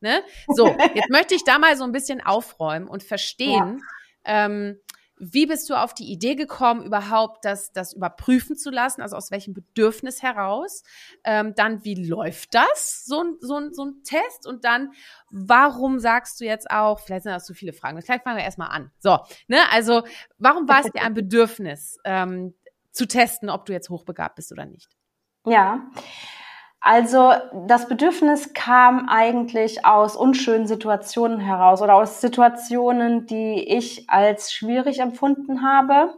[0.00, 0.22] Ne?
[0.48, 3.80] So, jetzt möchte ich da mal so ein bisschen aufräumen und verstehen,
[4.26, 4.46] ja.
[4.46, 4.80] ähm,
[5.18, 9.00] wie bist du auf die Idee gekommen, überhaupt das, das überprüfen zu lassen?
[9.00, 10.82] Also aus welchem Bedürfnis heraus?
[11.22, 14.46] Ähm, dann, wie läuft das, so ein, so, ein, so ein Test?
[14.46, 14.92] Und dann,
[15.30, 18.70] warum sagst du jetzt auch, vielleicht sind das zu viele Fragen, vielleicht fangen wir erstmal
[18.70, 18.90] an.
[18.98, 20.02] So, ne, also,
[20.38, 22.54] warum war es dir ein Bedürfnis, ähm,
[22.90, 24.88] zu testen, ob du jetzt hochbegabt bist oder nicht?
[25.46, 25.90] Ja,
[26.86, 27.32] also
[27.66, 34.98] das Bedürfnis kam eigentlich aus unschönen Situationen heraus oder aus Situationen, die ich als schwierig
[34.98, 36.12] empfunden habe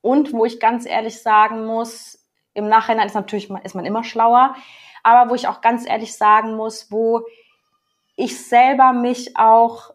[0.00, 4.56] und wo ich ganz ehrlich sagen muss, im Nachhinein ist natürlich ist man immer schlauer,
[5.02, 7.26] aber wo ich auch ganz ehrlich sagen muss, wo
[8.16, 9.90] ich selber mich auch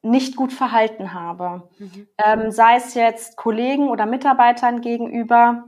[0.00, 2.08] nicht gut verhalten habe, mhm.
[2.16, 5.64] ähm, sei es jetzt Kollegen oder Mitarbeitern gegenüber.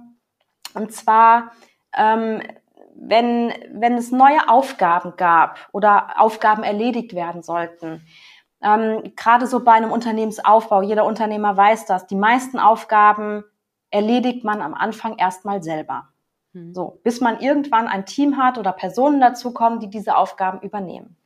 [0.73, 1.53] Und zwar
[1.95, 2.41] ähm,
[2.99, 8.07] wenn, wenn es neue Aufgaben gab oder Aufgaben erledigt werden sollten,
[8.63, 13.45] ähm, gerade so bei einem Unternehmensaufbau, jeder Unternehmer weiß das, die meisten Aufgaben
[13.91, 16.09] erledigt man am Anfang erstmal selber.
[16.53, 16.75] Hm.
[16.75, 21.17] So, bis man irgendwann ein Team hat oder Personen dazukommen, die diese Aufgaben übernehmen.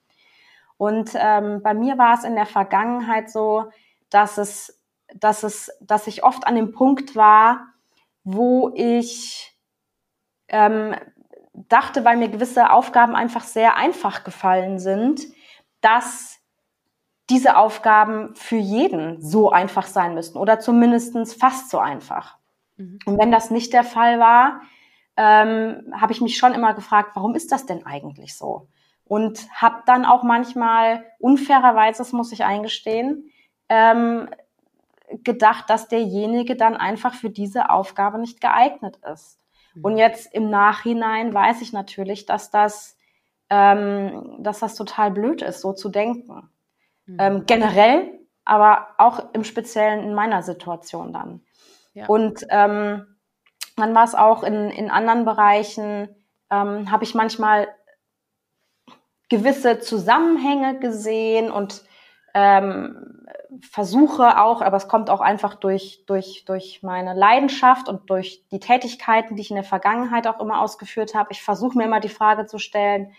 [0.76, 3.70] Und ähm, bei mir war es in der Vergangenheit so,
[4.08, 4.80] dass es,
[5.14, 7.66] dass es, dass ich oft an dem Punkt war,
[8.24, 9.54] wo ich
[10.48, 10.94] ähm,
[11.52, 15.22] dachte, weil mir gewisse Aufgaben einfach sehr einfach gefallen sind,
[15.80, 16.38] dass
[17.28, 22.36] diese Aufgaben für jeden so einfach sein müssten oder zumindest fast so einfach.
[22.76, 22.98] Mhm.
[23.06, 24.62] Und wenn das nicht der Fall war,
[25.16, 28.68] ähm, habe ich mich schon immer gefragt, warum ist das denn eigentlich so?
[29.04, 33.30] Und habe dann auch manchmal unfairerweise, das muss ich eingestehen,
[33.68, 34.28] ähm,
[35.24, 39.39] gedacht, dass derjenige dann einfach für diese Aufgabe nicht geeignet ist.
[39.82, 42.96] Und jetzt im Nachhinein weiß ich natürlich, dass das,
[43.48, 46.50] ähm, dass das total blöd ist, so zu denken.
[47.06, 47.16] Mhm.
[47.18, 51.42] Ähm, generell, aber auch im Speziellen in meiner Situation dann.
[51.94, 52.06] Ja.
[52.06, 53.06] Und ähm,
[53.76, 56.08] dann war es auch in, in anderen Bereichen,
[56.50, 57.68] ähm, habe ich manchmal
[59.28, 61.84] gewisse Zusammenhänge gesehen und
[62.34, 63.26] ähm,
[63.70, 68.60] versuche auch, aber es kommt auch einfach durch, durch, durch meine Leidenschaft und durch die
[68.60, 71.32] Tätigkeiten, die ich in der Vergangenheit auch immer ausgeführt habe.
[71.32, 73.12] Ich versuche mir immer die Frage zu stellen,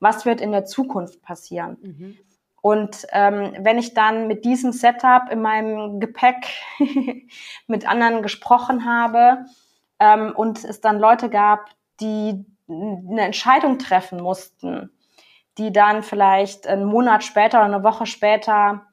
[0.00, 1.76] was wird in der Zukunft passieren?
[1.80, 2.18] Mhm.
[2.60, 6.48] Und ähm, wenn ich dann mit diesem Setup in meinem Gepäck
[7.66, 9.44] mit anderen gesprochen habe
[10.00, 14.90] ähm, und es dann Leute gab, die eine Entscheidung treffen mussten,
[15.58, 18.86] die dann vielleicht einen Monat später oder eine Woche später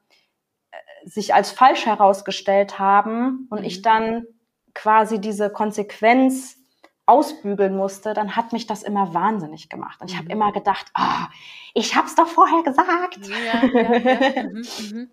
[1.04, 3.66] sich als falsch herausgestellt haben und mhm.
[3.66, 4.26] ich dann
[4.74, 6.58] quasi diese Konsequenz
[7.06, 10.00] ausbügeln musste, dann hat mich das immer wahnsinnig gemacht.
[10.00, 10.32] Und ich habe mhm.
[10.32, 11.24] immer gedacht, oh,
[11.72, 13.18] ich habe es doch vorher gesagt.
[13.26, 14.42] Ja, ja, ja.
[14.50, 15.10] Mhm, mhm.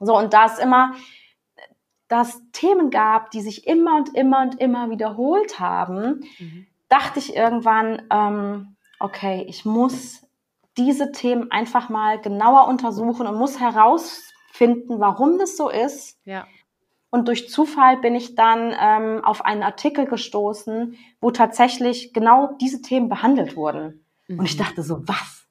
[0.00, 0.94] so, und da es immer,
[2.08, 6.66] dass Themen gab, die sich immer und immer und immer wiederholt haben, mhm.
[6.88, 10.26] dachte ich irgendwann, ähm, okay, ich muss
[10.84, 16.18] diese Themen einfach mal genauer untersuchen und muss herausfinden, warum das so ist.
[16.24, 16.46] Ja.
[17.10, 22.82] Und durch Zufall bin ich dann ähm, auf einen Artikel gestoßen, wo tatsächlich genau diese
[22.82, 24.04] Themen behandelt wurden.
[24.28, 24.38] Mhm.
[24.38, 24.62] Und ich mhm.
[24.62, 25.46] dachte so, was?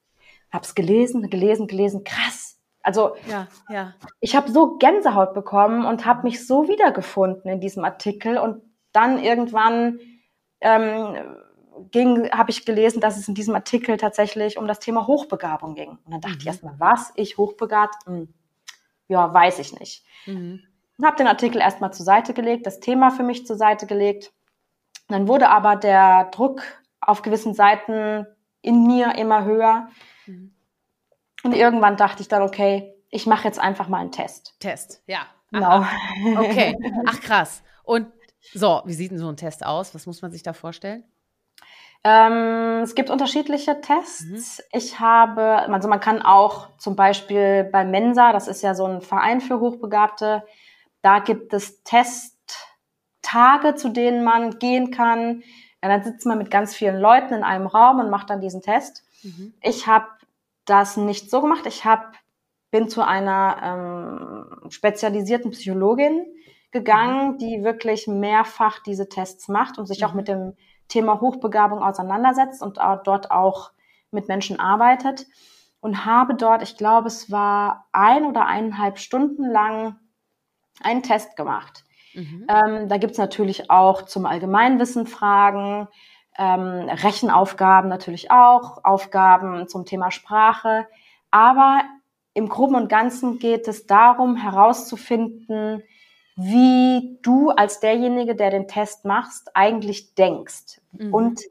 [0.51, 2.57] Hab's gelesen, gelesen, gelesen, krass.
[2.81, 3.93] Also ja, ja.
[4.19, 8.37] ich habe so Gänsehaut bekommen und habe mich so wiedergefunden in diesem Artikel.
[8.37, 8.63] Und
[8.93, 9.99] dann irgendwann
[10.61, 11.15] ähm,
[11.91, 15.97] ging, habe ich gelesen, dass es in diesem Artikel tatsächlich um das Thema Hochbegabung ging.
[16.05, 16.41] Und dann dachte mhm.
[16.41, 17.11] ich erstmal, was?
[17.15, 18.05] Ich hochbegabt?
[18.05, 18.33] Hm,
[19.07, 20.03] ja, weiß ich nicht.
[20.25, 20.61] Mhm
[20.99, 24.33] und habe den Artikel erstmal zur Seite gelegt, das Thema für mich zur Seite gelegt.
[25.07, 26.61] Dann wurde aber der Druck
[26.99, 28.27] auf gewissen Seiten
[28.61, 29.87] in mir immer höher.
[30.25, 30.53] Mhm.
[31.43, 34.55] Und irgendwann dachte ich dann, okay, ich mache jetzt einfach mal einen Test.
[34.59, 35.25] Test, ja.
[35.51, 35.85] Genau.
[36.37, 36.77] Okay.
[37.07, 37.63] Ach krass.
[37.83, 38.07] Und
[38.53, 39.95] so, wie sieht denn so ein Test aus?
[39.95, 41.05] Was muss man sich da vorstellen?
[42.03, 44.59] Ähm, es gibt unterschiedliche Tests.
[44.59, 44.63] Mhm.
[44.71, 49.01] Ich habe, also man kann auch zum Beispiel bei Mensa, das ist ja so ein
[49.01, 50.43] Verein für Hochbegabte,
[51.01, 55.43] da gibt es Testtage, zu denen man gehen kann.
[55.81, 58.61] Ja, dann sitzt man mit ganz vielen Leuten in einem Raum und macht dann diesen
[58.61, 59.03] Test.
[59.23, 59.53] Mhm.
[59.61, 60.07] Ich habe
[60.65, 61.65] das nicht so gemacht.
[61.65, 62.13] Ich hab,
[62.71, 66.25] bin zu einer ähm, spezialisierten Psychologin
[66.71, 67.37] gegangen, mhm.
[67.39, 70.05] die wirklich mehrfach diese Tests macht und sich mhm.
[70.05, 70.55] auch mit dem
[70.89, 73.71] Thema Hochbegabung auseinandersetzt und dort auch
[74.11, 75.25] mit Menschen arbeitet.
[75.81, 79.95] Und habe dort, ich glaube, es war ein oder eineinhalb Stunden lang
[80.83, 81.85] einen Test gemacht.
[82.13, 82.47] Mhm.
[82.49, 85.87] Ähm, da gibt's natürlich auch zum Allgemeinwissen Fragen,
[86.37, 90.85] ähm, Rechenaufgaben natürlich auch, Aufgaben zum Thema Sprache.
[91.31, 91.81] Aber
[92.33, 95.83] im Groben und Ganzen geht es darum, herauszufinden,
[96.39, 100.81] wie du als derjenige, der den Test machst, eigentlich denkst.
[100.91, 101.13] Mhm.
[101.13, 101.41] Und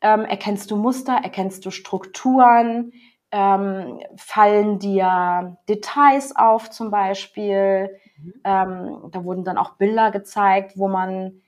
[0.00, 2.92] ähm, erkennst du Muster, erkennst du Strukturen,
[3.32, 8.34] ähm, fallen dir Details auf zum Beispiel, Mhm.
[8.44, 11.42] Ähm, da wurden dann auch Bilder gezeigt, wo man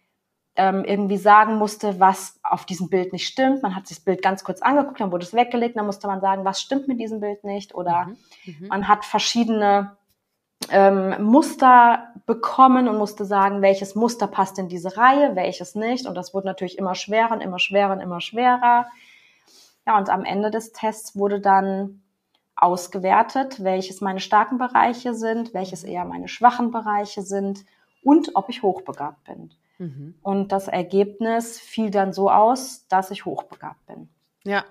[0.57, 3.63] ähm, irgendwie sagen musste, was auf diesem Bild nicht stimmt.
[3.63, 6.21] Man hat sich das Bild ganz kurz angeguckt, dann wurde es weggelegt, dann musste man
[6.21, 7.75] sagen, was stimmt mit diesem Bild nicht.
[7.75, 8.17] Oder mhm.
[8.47, 8.69] Mhm.
[8.69, 9.97] man hat verschiedene
[10.71, 16.07] ähm, Muster bekommen und musste sagen, welches Muster passt in diese Reihe, welches nicht.
[16.07, 18.87] Und das wurde natürlich immer schwerer und immer schwerer und immer schwerer.
[19.87, 22.03] Ja, und am Ende des Tests wurde dann
[22.55, 27.65] ausgewertet, welches meine starken Bereiche sind, welches eher meine schwachen Bereiche sind
[28.03, 29.51] und ob ich hochbegabt bin.
[29.79, 30.15] Mhm.
[30.23, 34.09] Und das Ergebnis fiel dann so aus, dass ich hochbegabt bin.
[34.45, 34.65] Ja.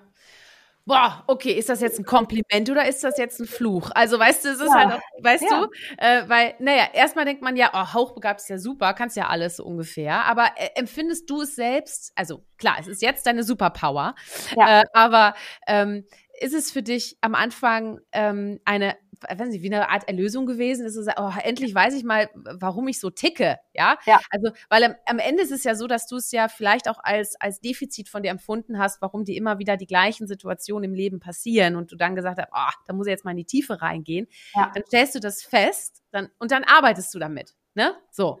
[0.88, 3.90] Boah, okay, ist das jetzt ein Kompliment oder ist das jetzt ein Fluch?
[3.94, 4.74] Also, weißt du, es ist ja.
[4.74, 5.60] halt, auch, weißt ja.
[5.60, 9.28] du, äh, weil, naja, erstmal denkt man ja, oh, hochbegabt ist ja super, kannst ja
[9.28, 10.24] alles so ungefähr.
[10.24, 12.12] Aber äh, empfindest du es selbst?
[12.16, 14.14] Also, klar, es ist jetzt deine Superpower,
[14.56, 14.80] ja.
[14.80, 15.34] äh, aber
[15.66, 16.06] ähm,
[16.40, 20.86] ist es für dich am Anfang ähm, eine, weiß nicht, wie eine Art Erlösung gewesen?
[20.86, 23.96] Ist es, oh, endlich weiß ich mal, warum ich so ticke, ja?
[24.06, 24.20] ja.
[24.30, 26.98] Also, weil am, am Ende ist es ja so, dass du es ja vielleicht auch
[27.02, 30.94] als, als Defizit von dir empfunden hast, warum dir immer wieder die gleichen Situationen im
[30.94, 33.44] Leben passieren und du dann gesagt hast, oh, da muss ich jetzt mal in die
[33.44, 34.26] Tiefe reingehen.
[34.54, 34.70] Ja.
[34.74, 37.94] Dann stellst du das fest dann, und dann arbeitest du damit, ne?
[38.10, 38.40] So.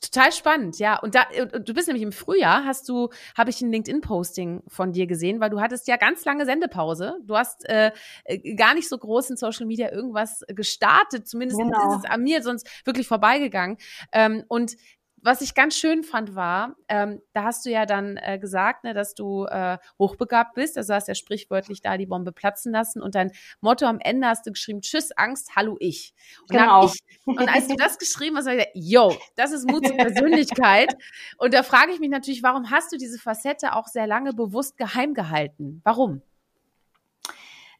[0.00, 0.98] Total spannend, ja.
[1.00, 1.26] Und da,
[1.58, 5.50] du bist nämlich im Frühjahr, hast du, habe ich ein LinkedIn-Posting von dir gesehen, weil
[5.50, 7.18] du hattest ja ganz lange Sendepause.
[7.24, 7.90] Du hast äh,
[8.24, 11.92] äh gar nicht so groß in Social Media irgendwas gestartet, zumindest genau.
[11.92, 13.78] ist es an mir sonst wirklich vorbeigegangen.
[14.12, 14.76] Ähm, und
[15.22, 18.94] was ich ganz schön fand, war, ähm, da hast du ja dann äh, gesagt, ne,
[18.94, 20.76] dass du äh, hochbegabt bist.
[20.76, 24.46] Also hast ja sprichwörtlich da die Bombe platzen lassen und dein Motto am Ende hast
[24.46, 26.14] du geschrieben, Tschüss, Angst, hallo ich.
[26.42, 26.86] Und, genau.
[26.86, 29.96] ich, und als du das geschrieben hast, habe ich gesagt, yo, das ist Mut zur
[29.96, 30.94] Persönlichkeit.
[31.38, 34.76] und da frage ich mich natürlich, warum hast du diese Facette auch sehr lange bewusst
[34.76, 35.80] geheim gehalten?
[35.84, 36.22] Warum?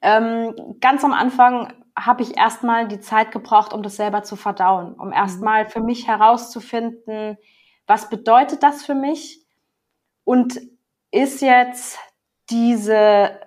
[0.03, 4.95] Ähm, ganz am Anfang habe ich erstmal die Zeit gebraucht, um das selber zu verdauen,
[4.95, 5.69] um erstmal mhm.
[5.69, 7.37] für mich herauszufinden,
[7.87, 9.45] was bedeutet das für mich
[10.25, 10.61] und
[11.11, 11.99] ist jetzt
[12.51, 13.41] diese,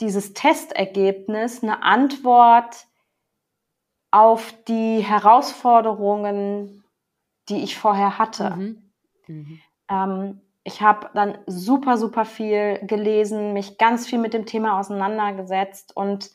[0.00, 2.86] dieses Testergebnis eine Antwort
[4.10, 6.84] auf die Herausforderungen,
[7.48, 8.50] die ich vorher hatte.
[8.50, 8.92] Mhm.
[9.26, 9.60] Mhm.
[9.88, 15.96] Ähm, ich habe dann super, super viel gelesen, mich ganz viel mit dem Thema auseinandergesetzt
[15.96, 16.30] und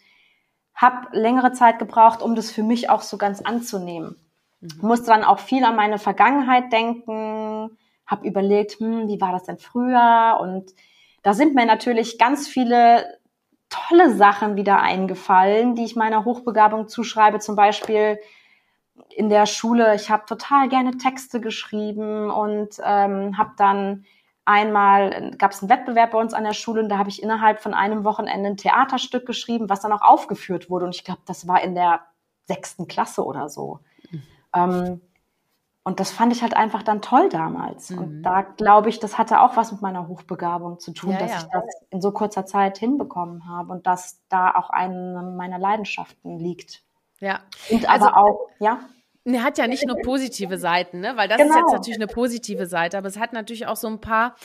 [0.73, 4.15] habe längere Zeit gebraucht, um das für mich auch so ganz anzunehmen.
[4.61, 4.69] Mhm.
[4.81, 9.57] Musste dann auch viel an meine Vergangenheit denken, habe überlegt, hm, wie war das denn
[9.57, 10.39] früher?
[10.41, 10.71] Und
[11.23, 13.19] da sind mir natürlich ganz viele
[13.67, 17.39] tolle Sachen wieder eingefallen, die ich meiner Hochbegabung zuschreibe.
[17.39, 18.17] Zum Beispiel
[19.09, 24.05] in der Schule, ich habe total gerne Texte geschrieben und ähm, habe dann
[24.51, 27.61] einmal, gab es einen Wettbewerb bei uns an der Schule und da habe ich innerhalb
[27.61, 30.85] von einem Wochenende ein Theaterstück geschrieben, was dann auch aufgeführt wurde.
[30.85, 32.01] Und ich glaube, das war in der
[32.45, 33.79] sechsten Klasse oder so.
[34.11, 34.23] Mhm.
[34.53, 35.01] Ähm,
[35.83, 37.89] und das fand ich halt einfach dann toll damals.
[37.89, 37.97] Mhm.
[37.97, 41.31] Und da glaube ich, das hatte auch was mit meiner Hochbegabung zu tun, ja, dass
[41.31, 41.37] ja.
[41.37, 46.37] ich das in so kurzer Zeit hinbekommen habe und dass da auch eine meiner Leidenschaften
[46.37, 46.83] liegt.
[47.19, 47.39] Ja.
[47.69, 48.79] Und also, aber auch, ja.
[49.23, 51.15] Ne, hat ja nicht nur positive Seiten, ne?
[51.15, 51.49] Weil das genau.
[51.49, 51.77] ist jetzt genau.
[51.77, 54.35] natürlich eine positive Seite, aber es hat natürlich auch so ein paar.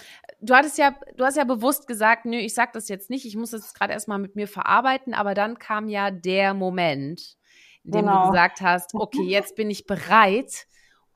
[0.40, 3.36] Du hattest ja, du hast ja bewusst gesagt, nö, ich sag das jetzt nicht, ich
[3.36, 7.36] muss das gerade erstmal mit mir verarbeiten, aber dann kam ja der Moment,
[7.84, 8.24] in dem genau.
[8.24, 10.66] du gesagt hast, okay, jetzt bin ich bereit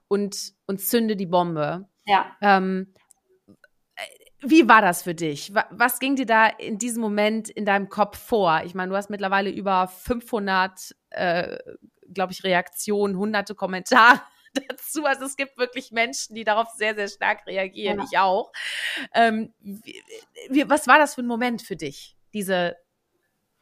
[0.09, 1.87] und, und zünde die Bombe.
[2.07, 2.35] Ja.
[2.40, 2.94] Ähm,
[4.42, 5.53] wie war das für dich?
[5.70, 8.62] Was ging dir da in diesem Moment in deinem Kopf vor?
[8.64, 11.59] Ich meine, du hast mittlerweile über 500, äh,
[12.12, 14.20] glaube ich, Reaktionen, hunderte Kommentare
[14.68, 15.05] dazu.
[15.05, 17.99] Also es gibt wirklich Menschen, die darauf sehr, sehr stark reagieren.
[17.99, 18.05] Ja.
[18.05, 18.53] Ich auch.
[19.14, 20.03] Ähm, wie,
[20.49, 22.77] wie, was war das für ein Moment für dich, diese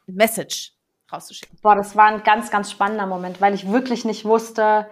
[0.07, 0.73] Message
[1.13, 1.59] rauszuschicken?
[1.63, 4.89] Boah, das war ein ganz, ganz spannender Moment, weil ich wirklich nicht wusste,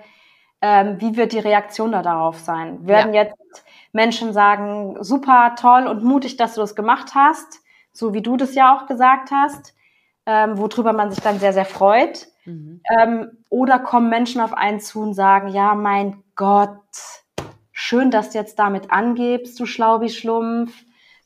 [0.63, 2.87] ähm, wie wird die Reaktion da darauf sein?
[2.87, 3.25] Werden ja.
[3.25, 7.61] jetzt Menschen sagen, super, toll und mutig, dass du das gemacht hast,
[7.93, 9.75] so wie du das ja auch gesagt hast,
[10.27, 12.29] ähm, worüber man sich dann sehr, sehr freut.
[12.47, 12.81] Mhm.
[12.99, 16.71] Ähm, oder kommen Menschen auf einen zu und sagen, ja, mein Gott,
[17.73, 20.73] schön, dass du jetzt damit angibst, du Schlaubi-Schlumpf.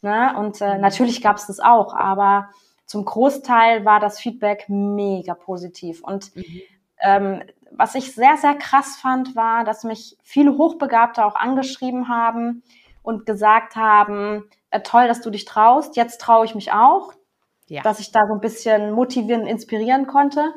[0.02, 0.35] Ne?
[0.37, 0.80] Und äh, mhm.
[0.80, 2.48] natürlich gab es das auch, aber
[2.87, 6.02] zum Großteil war das Feedback mega positiv.
[6.02, 6.61] Und mhm.
[7.00, 12.62] ähm, was ich sehr, sehr krass fand, war, dass mich viele Hochbegabte auch angeschrieben haben
[13.02, 17.12] und gesagt haben, äh, toll, dass du dich traust, jetzt traue ich mich auch,
[17.68, 17.83] ja.
[17.83, 20.52] dass ich da so ein bisschen motivieren, inspirieren konnte.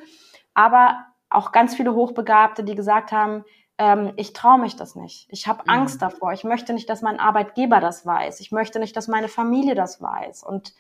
[0.54, 3.44] Aber auch ganz viele Hochbegabte, die gesagt haben,
[3.78, 5.28] ähm, ich traue mich das nicht.
[5.30, 5.70] Ich habe mhm.
[5.70, 6.34] Angst davor.
[6.34, 8.40] Ich möchte nicht, dass mein Arbeitgeber das weiß.
[8.40, 10.44] Ich möchte nicht, dass meine Familie das weiß.
[10.44, 10.74] Und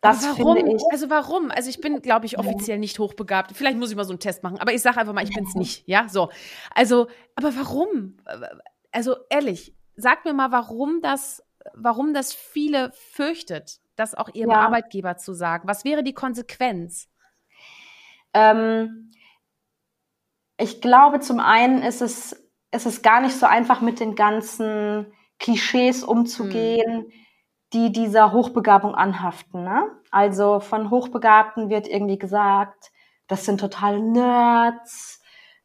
[0.00, 0.56] das warum?
[0.56, 0.82] finde ich.
[0.90, 1.50] Also warum?
[1.50, 3.52] Also ich bin, glaube ich, offiziell nicht hochbegabt.
[3.54, 5.44] Vielleicht muss ich mal so einen Test machen, aber ich sage einfach mal, ich bin
[5.44, 5.86] es nicht.
[5.86, 6.30] Ja, so.
[6.74, 8.16] Also, aber warum?
[8.92, 11.44] Also ehrlich, sag mir mal, warum das,
[11.74, 14.60] warum das viele fürchtet, das auch ihrem ja.
[14.60, 15.68] Arbeitgeber zu sagen.
[15.68, 17.09] Was wäre die Konsequenz?
[18.34, 19.12] Ähm,
[20.58, 25.12] ich glaube, zum einen ist es, ist es gar nicht so einfach, mit den ganzen
[25.38, 27.04] Klischees umzugehen.
[27.04, 27.12] Hm
[27.72, 29.64] die dieser Hochbegabung anhaften.
[29.64, 29.88] Ne?
[30.10, 32.90] Also von Hochbegabten wird irgendwie gesagt,
[33.28, 35.22] das sind totale Nerds.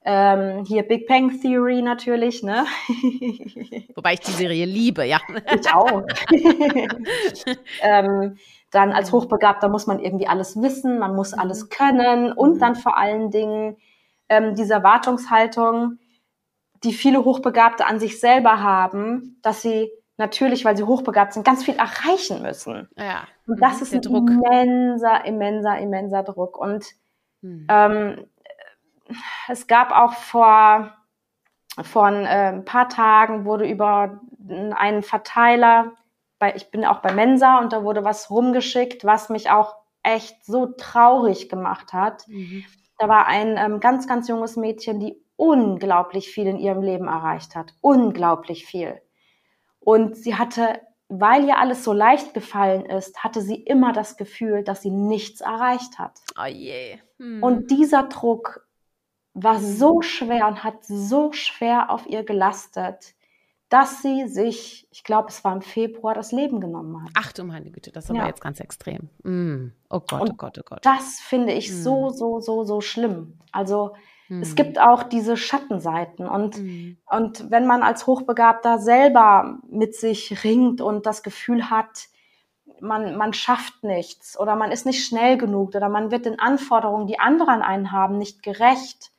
[0.07, 2.67] Ähm, hier Big Bang Theory natürlich, ne?
[3.95, 5.19] Wobei ich die Serie liebe, ja.
[5.51, 6.03] Ich auch.
[7.81, 8.37] ähm,
[8.71, 11.69] dann als Hochbegabter muss man irgendwie alles wissen, man muss alles mhm.
[11.69, 12.59] können und mhm.
[12.59, 13.77] dann vor allen Dingen
[14.29, 15.99] ähm, diese Erwartungshaltung,
[16.83, 21.63] die viele Hochbegabte an sich selber haben, dass sie natürlich, weil sie hochbegabt sind, ganz
[21.63, 22.89] viel erreichen müssen.
[22.97, 23.27] Ja.
[23.47, 24.29] Und das mhm, ist ein Druck.
[24.29, 26.57] immenser, immenser, immenser Druck.
[26.57, 26.85] Und
[27.41, 27.67] mhm.
[27.69, 28.25] ähm,
[29.47, 30.93] es gab auch vor,
[31.81, 35.91] vor ein äh, paar Tagen wurde über einen Verteiler,
[36.45, 40.45] bei, ich bin auch bei Mensa und da wurde was rumgeschickt, was mich auch echt
[40.45, 42.27] so traurig gemacht hat.
[42.27, 42.63] Mhm.
[42.99, 47.55] Da war ein ähm, ganz, ganz junges Mädchen, die unglaublich viel in ihrem Leben erreicht
[47.55, 47.73] hat.
[47.81, 49.01] Unglaublich viel.
[49.79, 54.63] Und sie hatte, weil ihr alles so leicht gefallen ist, hatte sie immer das Gefühl,
[54.63, 56.19] dass sie nichts erreicht hat.
[56.39, 56.99] Oh je.
[57.17, 57.41] Hm.
[57.41, 58.67] Und dieser Druck
[59.33, 63.14] war so schwer und hat so schwer auf ihr gelastet,
[63.75, 67.11] dass sie sich, ich glaube, es war im Februar, das Leben genommen hat.
[67.13, 69.09] Ach du meine Güte, das ist aber jetzt ganz extrem.
[69.23, 69.73] Mm.
[69.89, 70.79] Oh Gott, und oh Gott, oh Gott.
[70.85, 71.73] Das finde ich mm.
[71.73, 73.37] so, so, so, so schlimm.
[73.51, 73.91] Also
[74.27, 74.41] Mhm.
[74.41, 76.97] Es gibt auch diese Schattenseiten und, mhm.
[77.05, 82.07] und wenn man als Hochbegabter selber mit sich ringt und das Gefühl hat,
[82.81, 87.05] man, man schafft nichts oder man ist nicht schnell genug oder man wird den Anforderungen,
[87.05, 89.11] die andere an einen haben, nicht gerecht,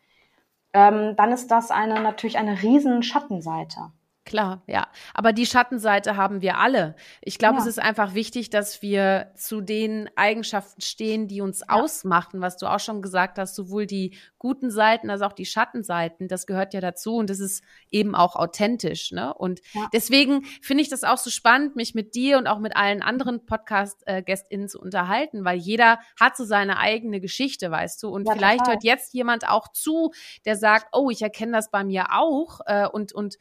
[0.73, 3.93] ähm, dann ist das eine, natürlich eine riesen Schattenseite.
[4.27, 4.89] Klar, ja.
[5.15, 6.97] Aber die Schattenseite haben wir alle.
[7.23, 7.61] Ich glaube, ja.
[7.61, 11.67] es ist einfach wichtig, dass wir zu den Eigenschaften stehen, die uns ja.
[11.69, 16.27] ausmachen, was du auch schon gesagt hast, sowohl die guten Seiten als auch die Schattenseiten.
[16.27, 19.13] Das gehört ja dazu und das ist eben auch authentisch.
[19.13, 19.33] Ne?
[19.33, 19.89] Und ja.
[19.93, 23.47] deswegen finde ich das auch so spannend, mich mit dir und auch mit allen anderen
[23.47, 28.09] Podcast-GästInnen zu unterhalten, weil jeder hat so seine eigene Geschichte, weißt du.
[28.09, 28.75] Und vielleicht total.
[28.75, 30.11] hört jetzt jemand auch zu,
[30.45, 33.39] der sagt, oh, ich erkenne das bei mir auch äh, und, und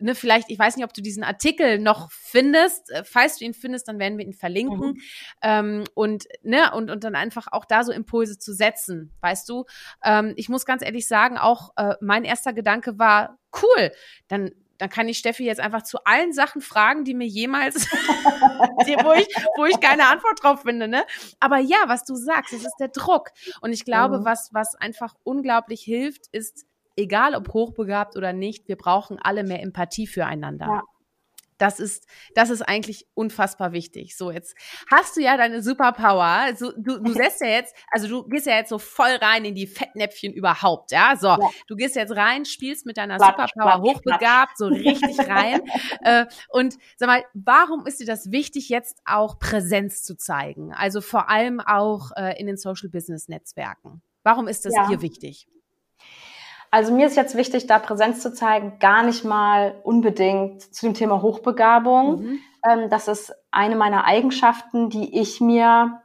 [0.00, 2.90] ne, vielleicht, ich weiß nicht, ob du diesen Artikel noch findest.
[2.90, 4.92] Äh, falls du ihn findest, dann werden wir ihn verlinken.
[4.92, 5.00] Mhm.
[5.42, 9.64] Ähm, und, ne, und, und dann einfach auch da so Impulse zu setzen, weißt du?
[10.02, 13.92] Ähm, ich muss ganz ehrlich sagen, auch äh, mein erster Gedanke war, cool,
[14.28, 17.74] dann dann kann ich Steffi jetzt einfach zu allen Sachen fragen, die mir jemals,
[18.86, 20.88] die, wo, ich, wo ich keine Antwort drauf finde.
[20.88, 21.04] Ne?
[21.38, 23.28] Aber ja, was du sagst, das ist der Druck.
[23.60, 24.24] Und ich glaube, mhm.
[24.24, 26.66] was, was einfach unglaublich hilft, ist
[27.00, 30.66] egal ob hochbegabt oder nicht, wir brauchen alle mehr Empathie füreinander.
[30.66, 30.82] Ja.
[31.60, 34.16] Das ist, das ist eigentlich unfassbar wichtig.
[34.16, 34.56] So, jetzt
[34.90, 36.54] hast du ja deine Superpower.
[36.56, 39.54] So, du, du setzt ja jetzt, also du gehst ja jetzt so voll rein in
[39.54, 41.16] die Fettnäpfchen überhaupt, ja.
[41.20, 41.50] So, ja.
[41.68, 44.56] du gehst jetzt rein, spielst mit deiner Platsch, Superpower Platsch, hochbegabt, Platsch.
[44.56, 45.60] so richtig rein.
[46.00, 50.72] äh, und sag mal, warum ist dir das wichtig, jetzt auch Präsenz zu zeigen?
[50.72, 54.00] Also vor allem auch äh, in den Social Business Netzwerken.
[54.22, 54.88] Warum ist das ja.
[54.88, 55.46] dir wichtig?
[56.70, 60.94] Also mir ist jetzt wichtig, da Präsenz zu zeigen, gar nicht mal unbedingt zu dem
[60.94, 62.22] Thema Hochbegabung.
[62.22, 62.38] Mhm.
[62.68, 66.00] Ähm, das ist eine meiner Eigenschaften, die ich mir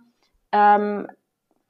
[0.51, 1.07] ähm,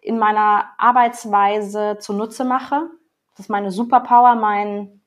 [0.01, 2.89] in meiner Arbeitsweise zunutze mache.
[3.31, 5.01] Das ist meine Superpower, mein,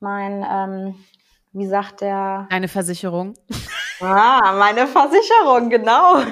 [0.00, 1.04] mein ähm,
[1.52, 2.48] wie sagt der?
[2.50, 3.34] Eine Versicherung.
[4.00, 6.20] Ah, meine Versicherung, genau.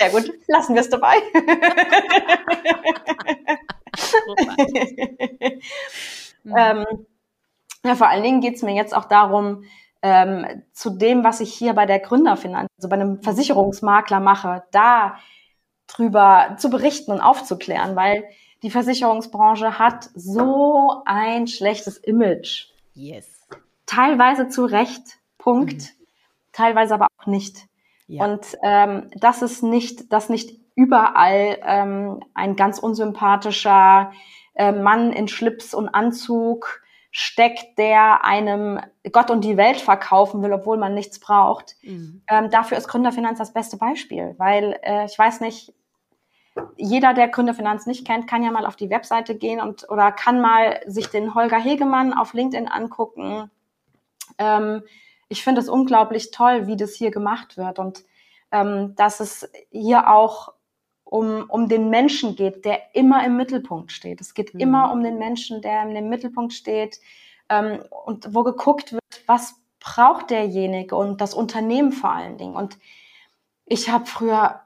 [0.00, 1.16] Sehr gut, lassen wir es dabei.
[6.56, 6.86] ähm,
[7.84, 9.64] ja, vor allen Dingen geht es mir jetzt auch darum,
[10.00, 15.18] ähm, zu dem, was ich hier bei der Gründerfinanz, also bei einem Versicherungsmakler mache, da
[15.86, 18.24] drüber zu berichten und aufzuklären, weil
[18.62, 22.68] die Versicherungsbranche hat so ein schlechtes Image.
[22.94, 23.46] Yes.
[23.84, 25.74] Teilweise zu Recht, Punkt.
[25.74, 25.88] Mhm.
[26.52, 27.66] Teilweise aber auch nicht.
[28.10, 28.24] Ja.
[28.24, 34.10] Und ähm, das ist nicht, dass nicht überall ähm, ein ganz unsympathischer
[34.54, 36.82] äh, Mann in Schlips und Anzug
[37.12, 38.80] steckt, der einem
[39.12, 41.76] Gott und die Welt verkaufen will, obwohl man nichts braucht.
[41.82, 42.22] Mhm.
[42.28, 45.72] Ähm, dafür ist Gründerfinanz das beste Beispiel, weil äh, ich weiß nicht,
[46.76, 50.40] jeder, der Gründerfinanz nicht kennt, kann ja mal auf die Webseite gehen und oder kann
[50.40, 53.52] mal sich den Holger Hegemann auf LinkedIn angucken.
[54.36, 54.82] Ähm,
[55.30, 58.04] ich finde es unglaublich toll, wie das hier gemacht wird und
[58.50, 60.52] ähm, dass es hier auch
[61.04, 64.20] um, um den Menschen geht, der immer im Mittelpunkt steht.
[64.20, 64.60] Es geht mhm.
[64.60, 66.98] immer um den Menschen, der im Mittelpunkt steht
[67.48, 72.56] ähm, und wo geguckt wird, was braucht derjenige und das Unternehmen vor allen Dingen.
[72.56, 72.76] Und
[73.66, 74.60] ich habe früher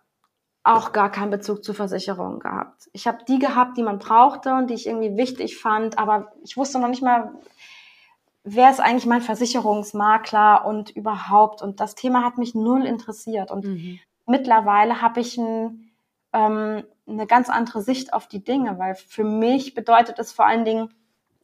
[0.63, 2.89] auch gar keinen Bezug zu Versicherungen gehabt.
[2.95, 6.57] Ich habe die gehabt, die man brauchte und die ich irgendwie wichtig fand, aber ich
[6.57, 7.35] wusste noch nicht mal,
[8.45, 11.63] wer ist eigentlich mein Versicherungsmakler und überhaupt.
[11.63, 13.51] Und das Thema hat mich null interessiert.
[13.51, 13.99] Und mhm.
[14.27, 15.91] mittlerweile habe ich ein,
[16.33, 20.65] ähm, eine ganz andere Sicht auf die Dinge, weil für mich bedeutet es vor allen
[20.65, 20.95] Dingen,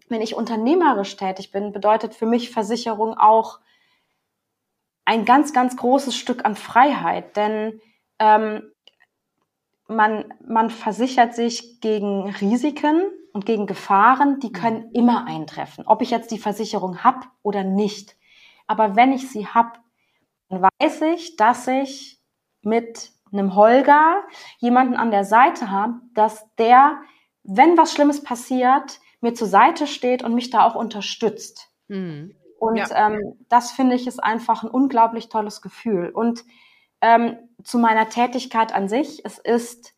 [0.09, 3.61] wenn ich unternehmerisch tätig bin, bedeutet für mich Versicherung auch
[5.05, 7.37] ein ganz, ganz großes Stück an Freiheit.
[7.37, 7.81] Denn
[8.19, 8.71] ähm,
[9.89, 14.93] man, man versichert sich gegen Risiken, und gegen Gefahren, die können mhm.
[14.93, 18.17] immer eintreffen, ob ich jetzt die Versicherung habe oder nicht.
[18.67, 19.79] Aber wenn ich sie habe,
[20.49, 22.21] dann weiß ich, dass ich
[22.63, 24.23] mit einem Holger
[24.59, 27.01] jemanden an der Seite habe, dass der,
[27.45, 31.71] wenn was Schlimmes passiert, mir zur Seite steht und mich da auch unterstützt.
[31.89, 32.35] Mhm.
[32.59, 33.07] Und ja.
[33.07, 36.11] ähm, das finde ich ist einfach ein unglaublich tolles Gefühl.
[36.11, 36.45] Und
[37.01, 39.95] ähm, zu meiner Tätigkeit an sich, es ist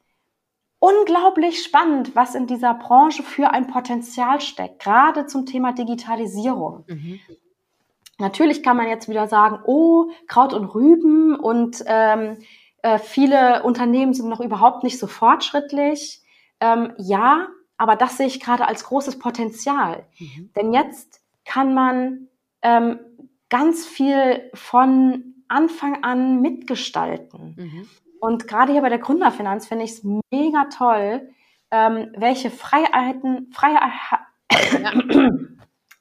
[0.82, 6.84] unglaublich spannend, was in dieser Branche für ein Potenzial steckt, gerade zum Thema Digitalisierung.
[6.88, 7.20] Mhm.
[8.18, 12.38] Natürlich kann man jetzt wieder sagen, oh, Kraut und Rüben und ähm,
[12.82, 16.20] äh, viele Unternehmen sind noch überhaupt nicht so fortschrittlich.
[16.58, 20.04] Ähm, ja, aber das sehe ich gerade als großes Potenzial.
[20.18, 20.50] Mhm.
[20.56, 22.26] Denn jetzt kann man
[22.62, 22.98] ähm,
[23.50, 27.54] ganz viel von Anfang an mitgestalten.
[27.56, 27.88] Mhm.
[28.22, 31.28] Und gerade hier bei der Gründerfinanz finde ich es mega toll,
[31.72, 33.90] ähm, welche Freiheiten, Freiheit,
[34.80, 34.92] ja.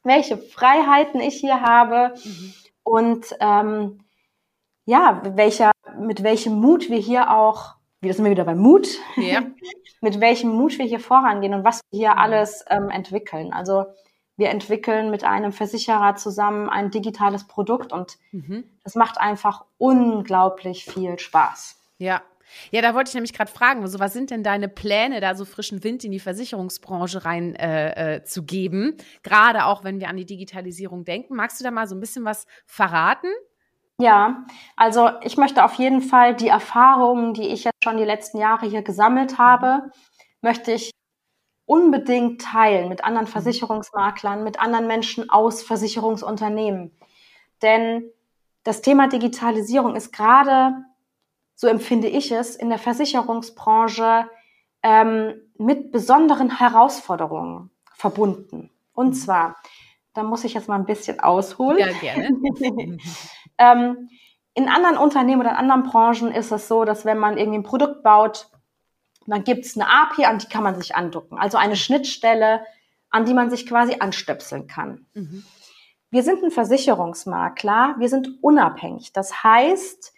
[0.03, 2.53] welche Freiheiten ich hier habe mhm.
[2.83, 4.03] und ähm,
[4.85, 9.41] ja, welcher, mit welchem Mut wir hier auch, wie sind wir wieder beim Mut, ja.
[10.01, 12.19] mit welchem Mut wir hier vorangehen und was wir hier mhm.
[12.19, 13.51] alles ähm, entwickeln.
[13.51, 13.85] Also
[14.37, 18.63] wir entwickeln mit einem Versicherer zusammen ein digitales Produkt und mhm.
[18.83, 21.80] das macht einfach unglaublich viel Spaß.
[22.01, 22.23] Ja,
[22.71, 25.45] ja, da wollte ich nämlich gerade fragen, also was sind denn deine Pläne, da so
[25.45, 28.97] frischen Wind in die Versicherungsbranche rein äh, äh, zu geben?
[29.21, 31.35] Gerade auch, wenn wir an die Digitalisierung denken.
[31.35, 33.27] Magst du da mal so ein bisschen was verraten?
[33.99, 34.45] Ja,
[34.75, 38.67] also ich möchte auf jeden Fall die Erfahrungen, die ich jetzt schon die letzten Jahre
[38.67, 39.91] hier gesammelt habe,
[40.41, 40.89] möchte ich
[41.65, 43.31] unbedingt teilen mit anderen mhm.
[43.31, 46.97] Versicherungsmaklern, mit anderen Menschen aus Versicherungsunternehmen.
[47.61, 48.09] Denn
[48.63, 50.83] das Thema Digitalisierung ist gerade
[51.61, 54.27] so empfinde ich es, in der Versicherungsbranche
[54.81, 58.71] ähm, mit besonderen Herausforderungen verbunden.
[58.93, 59.13] Und mhm.
[59.13, 59.55] zwar,
[60.15, 61.77] da muss ich jetzt mal ein bisschen ausholen.
[61.77, 62.29] Ja, gerne.
[63.59, 64.09] ähm,
[64.55, 67.63] in anderen Unternehmen oder in anderen Branchen ist es so, dass wenn man irgendwie ein
[67.63, 68.47] Produkt baut,
[69.27, 71.37] dann gibt es eine API, an die kann man sich anducken.
[71.37, 72.65] Also eine Schnittstelle,
[73.11, 75.05] an die man sich quasi anstöpseln kann.
[75.13, 75.43] Mhm.
[76.09, 79.13] Wir sind ein Versicherungsmakler, wir sind unabhängig.
[79.13, 80.11] Das heißt,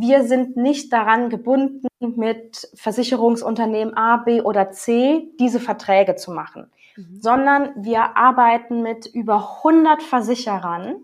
[0.00, 6.70] wir sind nicht daran gebunden, mit Versicherungsunternehmen A, B oder C diese Verträge zu machen,
[6.96, 7.20] mhm.
[7.20, 10.96] sondern wir arbeiten mit über 100 Versicherern.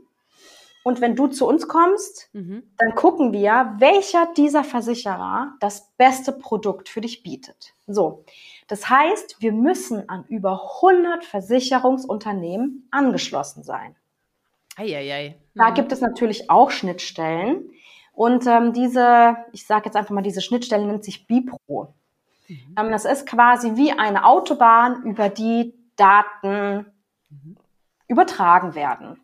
[0.84, 2.62] Und wenn du zu uns kommst, mhm.
[2.78, 7.72] dann gucken wir, welcher dieser Versicherer das beste Produkt für dich bietet.
[7.86, 8.24] So.
[8.68, 13.96] Das heißt, wir müssen an über 100 Versicherungsunternehmen angeschlossen sein.
[14.76, 15.36] Eieiei.
[15.54, 15.58] Mhm.
[15.58, 17.70] Da gibt es natürlich auch Schnittstellen.
[18.14, 21.92] Und ähm, diese, ich sage jetzt einfach mal, diese Schnittstelle nennt sich Bipro.
[22.48, 22.74] Mhm.
[22.78, 26.86] Ähm, das ist quasi wie eine Autobahn, über die Daten
[27.28, 27.58] mhm.
[28.06, 29.20] übertragen werden.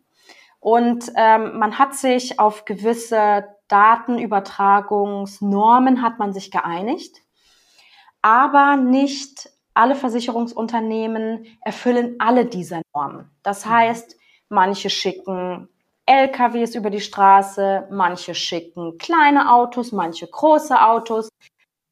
[0.59, 7.21] Und ähm, man hat sich auf gewisse Datenübertragungsnormen hat man sich geeinigt,
[8.21, 13.31] aber nicht alle Versicherungsunternehmen erfüllen alle diese Normen.
[13.41, 13.69] Das mhm.
[13.69, 14.17] heißt,
[14.49, 15.69] manche schicken
[16.05, 21.29] LKWs über die Straße, manche schicken kleine Autos, manche große Autos,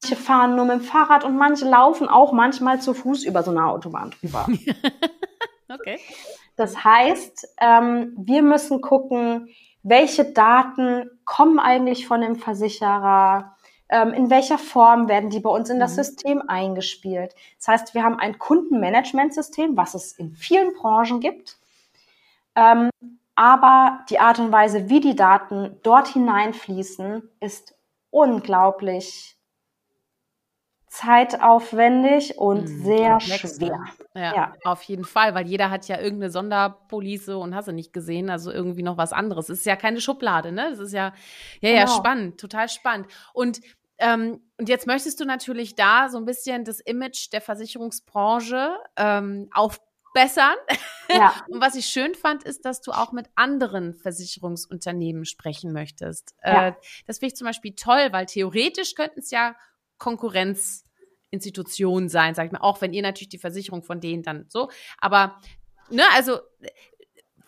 [0.02, 3.50] manche fahren nur mit dem Fahrrad und manche laufen auch manchmal zu Fuß über so
[3.50, 4.46] eine Autobahn drüber.
[5.68, 5.98] okay.
[6.56, 9.48] Das heißt, ähm, wir müssen gucken,
[9.82, 13.56] welche Daten kommen eigentlich von dem Versicherer,
[13.88, 16.02] ähm, in welcher Form werden die bei uns in das mhm.
[16.02, 17.34] System eingespielt.
[17.58, 21.56] Das heißt, wir haben ein Kundenmanagementsystem, was es in vielen Branchen gibt.
[22.54, 22.90] Ähm,
[23.40, 27.74] aber die Art und Weise, wie die Daten dort hineinfließen, ist
[28.10, 29.38] unglaublich
[30.88, 33.66] zeitaufwendig und mhm, sehr komplex, ne?
[33.66, 33.84] schwer.
[34.14, 37.94] Ja, ja, auf jeden Fall, weil jeder hat ja irgendeine Sonderpolice und hast du nicht
[37.94, 39.48] gesehen, also irgendwie noch was anderes.
[39.48, 40.68] Es ist ja keine Schublade, ne?
[40.68, 41.14] Das ist ja,
[41.62, 41.80] ja, genau.
[41.80, 43.06] ja, spannend, total spannend.
[43.32, 43.62] Und
[43.96, 49.48] ähm, und jetzt möchtest du natürlich da so ein bisschen das Image der Versicherungsbranche ähm,
[49.54, 49.80] auf
[50.12, 50.54] bessern.
[51.08, 51.34] Ja.
[51.48, 56.34] Und was ich schön fand, ist, dass du auch mit anderen Versicherungsunternehmen sprechen möchtest.
[56.44, 56.68] Ja.
[56.68, 56.74] Äh,
[57.06, 59.56] das finde ich zum Beispiel toll, weil theoretisch könnten es ja
[59.98, 64.70] Konkurrenzinstitutionen sein, sag ich mal, auch wenn ihr natürlich die Versicherung von denen dann so.
[64.98, 65.40] Aber,
[65.90, 66.38] ne, also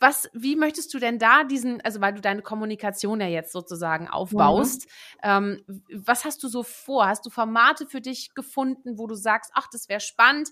[0.03, 4.09] was, wie möchtest du denn da diesen, also weil du deine Kommunikation ja jetzt sozusagen
[4.09, 4.89] aufbaust,
[5.23, 5.23] mhm.
[5.23, 7.07] ähm, was hast du so vor?
[7.07, 10.51] Hast du Formate für dich gefunden, wo du sagst, ach, das wäre spannend,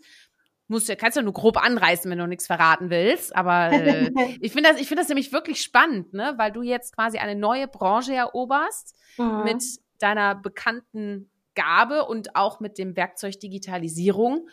[0.71, 3.35] musst ja, kannst ja nur grob anreißen, wenn du nichts verraten willst.
[3.37, 4.11] Aber äh,
[4.41, 6.35] ich finde das, ich finde das nämlich wirklich spannend, ne?
[6.37, 9.43] weil du jetzt quasi eine neue Branche eroberst mhm.
[9.45, 9.65] mit
[9.99, 14.49] deiner bekannten Gabe und auch mit dem Werkzeug Digitalisierung.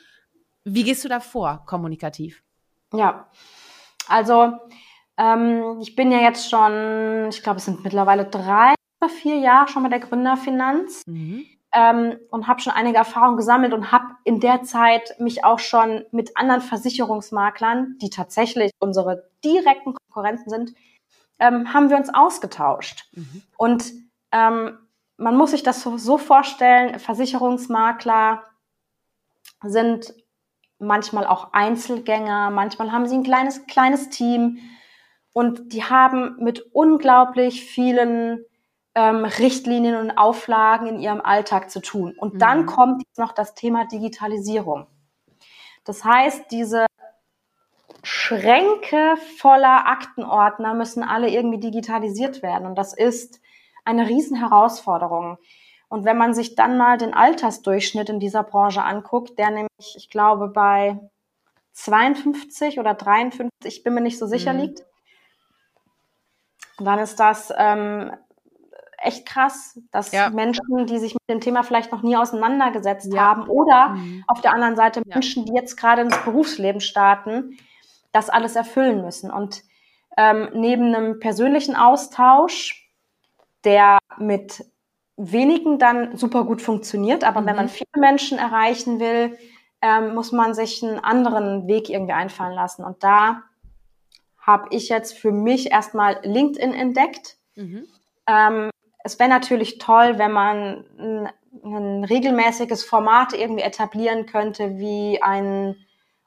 [0.64, 2.44] Wie gehst du da vor, kommunikativ?
[2.92, 3.30] Ja,
[4.08, 4.54] also
[5.18, 9.70] ähm, ich bin ja jetzt schon, ich glaube, es sind mittlerweile drei oder vier Jahre
[9.70, 11.04] schon bei der Gründerfinanz.
[11.06, 11.46] Mhm
[11.78, 16.06] ähm, und habe schon einige Erfahrungen gesammelt und habe in der Zeit mich auch schon
[16.12, 20.74] mit anderen Versicherungsmaklern, die tatsächlich unsere direkten Konkurrenten sind,
[21.38, 23.06] ähm, haben wir uns ausgetauscht.
[23.12, 23.44] Mhm.
[23.58, 23.94] Und
[24.32, 24.80] ähm,
[25.18, 28.44] man muss sich das so, so vorstellen, Versicherungsmakler
[29.62, 30.16] sind
[30.80, 34.58] manchmal auch Einzelgänger, manchmal haben sie ein kleines, kleines Team
[35.32, 38.44] und die haben mit unglaublich vielen
[38.98, 42.16] ähm, Richtlinien und Auflagen in ihrem Alltag zu tun.
[42.18, 42.40] Und mhm.
[42.40, 44.88] dann kommt jetzt noch das Thema Digitalisierung.
[45.86, 46.88] Das heißt, diese
[48.02, 52.66] Schränke voller Aktenordner müssen alle irgendwie digitalisiert werden.
[52.66, 53.40] Und das ist
[53.86, 55.38] eine Riesenherausforderung.
[55.90, 60.10] Und wenn man sich dann mal den Altersdurchschnitt in dieser Branche anguckt, der nämlich, ich
[60.10, 61.00] glaube, bei
[61.74, 64.60] 52 oder 53, ich bin mir nicht so sicher, mhm.
[64.60, 64.86] liegt,
[66.80, 68.12] dann ist das ähm,
[68.98, 70.30] echt krass, dass ja.
[70.30, 73.22] Menschen, die sich mit dem Thema vielleicht noch nie auseinandergesetzt ja.
[73.22, 74.24] haben oder mhm.
[74.28, 77.58] auf der anderen Seite Menschen, die jetzt gerade ins Berufsleben starten,
[78.12, 79.32] das alles erfüllen müssen.
[79.32, 79.64] Und
[80.18, 82.90] ähm, neben einem persönlichen Austausch,
[83.64, 84.66] der mit
[85.18, 87.46] wenigen dann super gut funktioniert, aber mhm.
[87.46, 87.70] wenn man mhm.
[87.70, 89.38] viele Menschen erreichen will,
[89.82, 92.84] ähm, muss man sich einen anderen Weg irgendwie einfallen lassen.
[92.84, 93.44] Und da
[94.40, 97.38] habe ich jetzt für mich erstmal LinkedIn entdeckt.
[97.56, 97.88] Mhm.
[98.28, 98.70] Ähm,
[99.08, 101.30] es wäre natürlich toll, wenn man ein,
[101.64, 105.78] ein, regelmäßiges Format irgendwie etablieren könnte, wie ein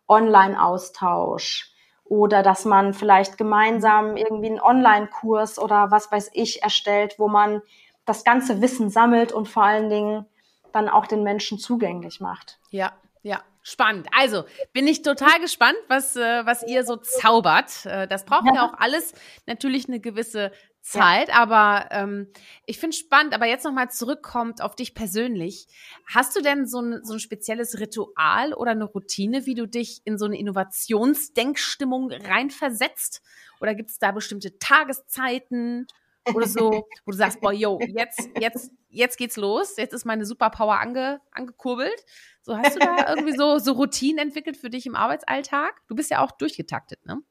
[0.08, 1.74] Online-Austausch
[2.04, 7.60] oder dass man vielleicht gemeinsam irgendwie einen Online-Kurs oder was weiß ich erstellt, wo man
[8.06, 10.24] das ganze Wissen sammelt und vor allen Dingen
[10.72, 12.58] dann auch den Menschen zugänglich macht.
[12.70, 13.42] Ja, ja.
[13.62, 14.08] Spannend.
[14.16, 17.84] Also bin ich total gespannt, was, äh, was ihr so zaubert.
[17.84, 18.54] Äh, das braucht ja.
[18.54, 19.12] ja auch alles
[19.46, 20.50] natürlich eine gewisse
[20.82, 21.34] Zeit, ja.
[21.34, 22.32] aber ähm,
[22.66, 25.66] ich finde spannend, aber jetzt nochmal zurückkommt auf dich persönlich.
[26.06, 30.00] Hast du denn so ein, so ein spezielles Ritual oder eine Routine, wie du dich
[30.04, 33.22] in so eine Innovationsdenkstimmung reinversetzt?
[33.60, 35.86] Oder gibt es da bestimmte Tageszeiten
[36.34, 40.24] oder so, wo du sagst, boah, yo, jetzt, jetzt, jetzt geht's los, jetzt ist meine
[40.24, 42.04] Superpower ange, angekurbelt.
[42.42, 45.82] So, hast du da irgendwie so, so Routinen entwickelt für dich im Arbeitsalltag?
[45.88, 47.22] Du bist ja auch durchgetaktet, ne?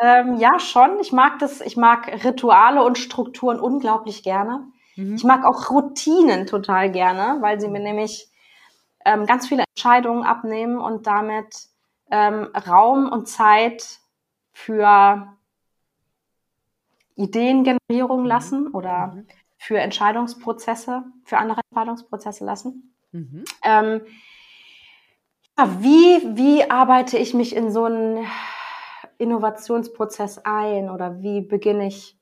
[0.00, 0.98] Ähm, ja, schon.
[1.00, 4.66] Ich mag das, ich mag Rituale und Strukturen unglaublich gerne.
[4.96, 5.14] Mhm.
[5.14, 8.28] Ich mag auch Routinen total gerne, weil sie mir nämlich
[9.04, 11.68] ähm, ganz viele Entscheidungen abnehmen und damit
[12.10, 13.98] ähm, Raum und Zeit
[14.52, 15.28] für
[17.16, 18.26] Ideengenerierung mhm.
[18.26, 19.26] lassen oder mhm.
[19.56, 22.94] für Entscheidungsprozesse, für andere Entscheidungsprozesse lassen.
[23.12, 23.44] Mhm.
[23.62, 24.00] Ähm,
[25.56, 28.26] ja, wie, wie arbeite ich mich in so einen
[29.18, 32.18] Innovationsprozess ein oder wie beginne ich,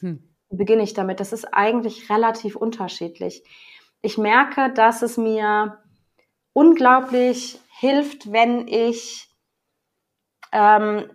[0.00, 0.22] hm.
[0.50, 1.20] beginne ich damit?
[1.20, 3.42] Das ist eigentlich relativ unterschiedlich.
[4.02, 5.78] Ich merke, dass es mir
[6.52, 9.34] unglaublich hilft, wenn ich
[10.52, 11.10] ähm,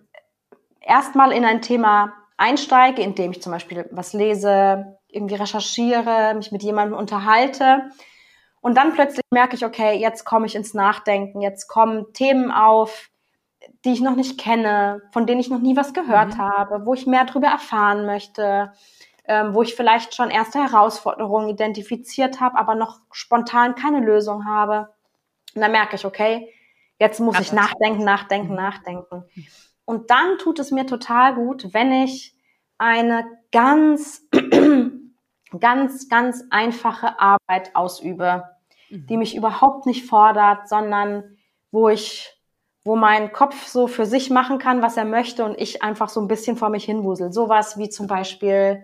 [0.81, 2.13] erstmal in ein Thema
[2.43, 7.89] einsteige, indem ich zum Beispiel was lese, irgendwie recherchiere, mich mit jemandem unterhalte.
[8.61, 13.09] Und dann plötzlich merke ich, okay, jetzt komme ich ins Nachdenken, jetzt kommen Themen auf,
[13.85, 16.37] die ich noch nicht kenne, von denen ich noch nie was gehört mhm.
[16.37, 18.73] habe, wo ich mehr darüber erfahren möchte,
[19.25, 24.89] ähm, wo ich vielleicht schon erste Herausforderungen identifiziert habe, aber noch spontan keine Lösung habe.
[25.55, 26.49] Und dann merke ich, okay,
[26.99, 28.55] jetzt muss ich nachdenken, nachdenken, mhm.
[28.55, 29.23] nachdenken.
[29.85, 32.32] Und dann tut es mir total gut, wenn ich
[32.83, 34.27] eine ganz,
[35.59, 38.43] ganz, ganz einfache Arbeit ausübe,
[38.89, 39.07] mhm.
[39.07, 41.37] die mich überhaupt nicht fordert, sondern
[41.71, 42.29] wo ich,
[42.83, 46.19] wo mein Kopf so für sich machen kann, was er möchte und ich einfach so
[46.19, 47.31] ein bisschen vor mich hinwusel.
[47.31, 48.83] Sowas wie zum Beispiel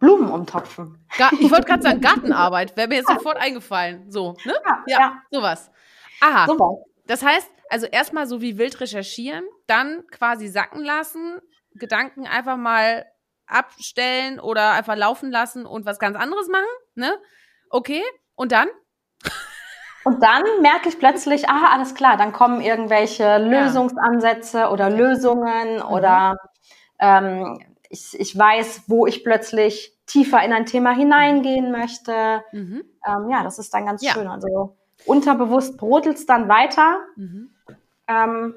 [0.00, 1.06] Blumen umtopfen.
[1.38, 4.10] Ich wollte gerade sagen, Gartenarbeit, wäre mir jetzt sofort eingefallen.
[4.10, 4.54] So, ne?
[4.66, 5.22] Ja, ja, ja.
[5.30, 5.70] sowas.
[6.20, 6.46] Aha.
[6.46, 6.78] Sowas.
[7.06, 11.40] Das heißt, also erstmal so wie wild recherchieren, dann quasi sacken lassen,
[11.74, 13.06] Gedanken einfach mal
[13.46, 16.64] abstellen oder einfach laufen lassen und was ganz anderes machen,
[16.94, 17.12] ne?
[17.68, 18.02] Okay,
[18.34, 18.68] und dann?
[20.04, 25.82] Und dann merke ich plötzlich, ah, alles klar, dann kommen irgendwelche Lösungsansätze oder Lösungen mhm.
[25.82, 26.36] oder
[26.98, 32.42] ähm, ich, ich weiß, wo ich plötzlich tiefer in ein Thema hineingehen möchte.
[32.52, 32.84] Mhm.
[33.06, 34.12] Ähm, ja, das ist dann ganz ja.
[34.12, 34.28] schön.
[34.28, 37.00] Also unterbewusst brodelt es dann weiter.
[37.16, 37.50] Mhm.
[38.08, 38.54] Ähm,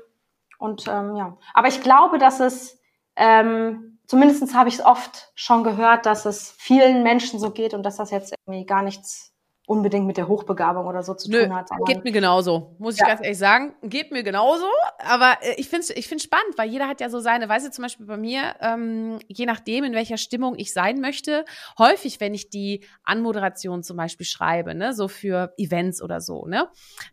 [0.60, 2.80] und ähm, ja, aber ich glaube, dass es
[3.16, 7.84] ähm, zumindest habe ich es oft schon gehört, dass es vielen Menschen so geht und
[7.84, 9.34] dass das jetzt irgendwie gar nichts
[9.66, 11.70] unbedingt mit der Hochbegabung oder so zu Nö, tun hat.
[11.86, 13.08] geht mir genauso, muss ich ja.
[13.08, 13.74] ganz ehrlich sagen.
[13.82, 14.66] Geht mir genauso,
[14.98, 17.68] aber äh, ich finde es ich find's spannend, weil jeder hat ja so seine, weißt
[17.68, 21.46] du, zum Beispiel bei mir, ähm, je nachdem, in welcher Stimmung ich sein möchte,
[21.78, 26.68] häufig, wenn ich die Anmoderation zum Beispiel schreibe, ne, so für Events oder so, ne,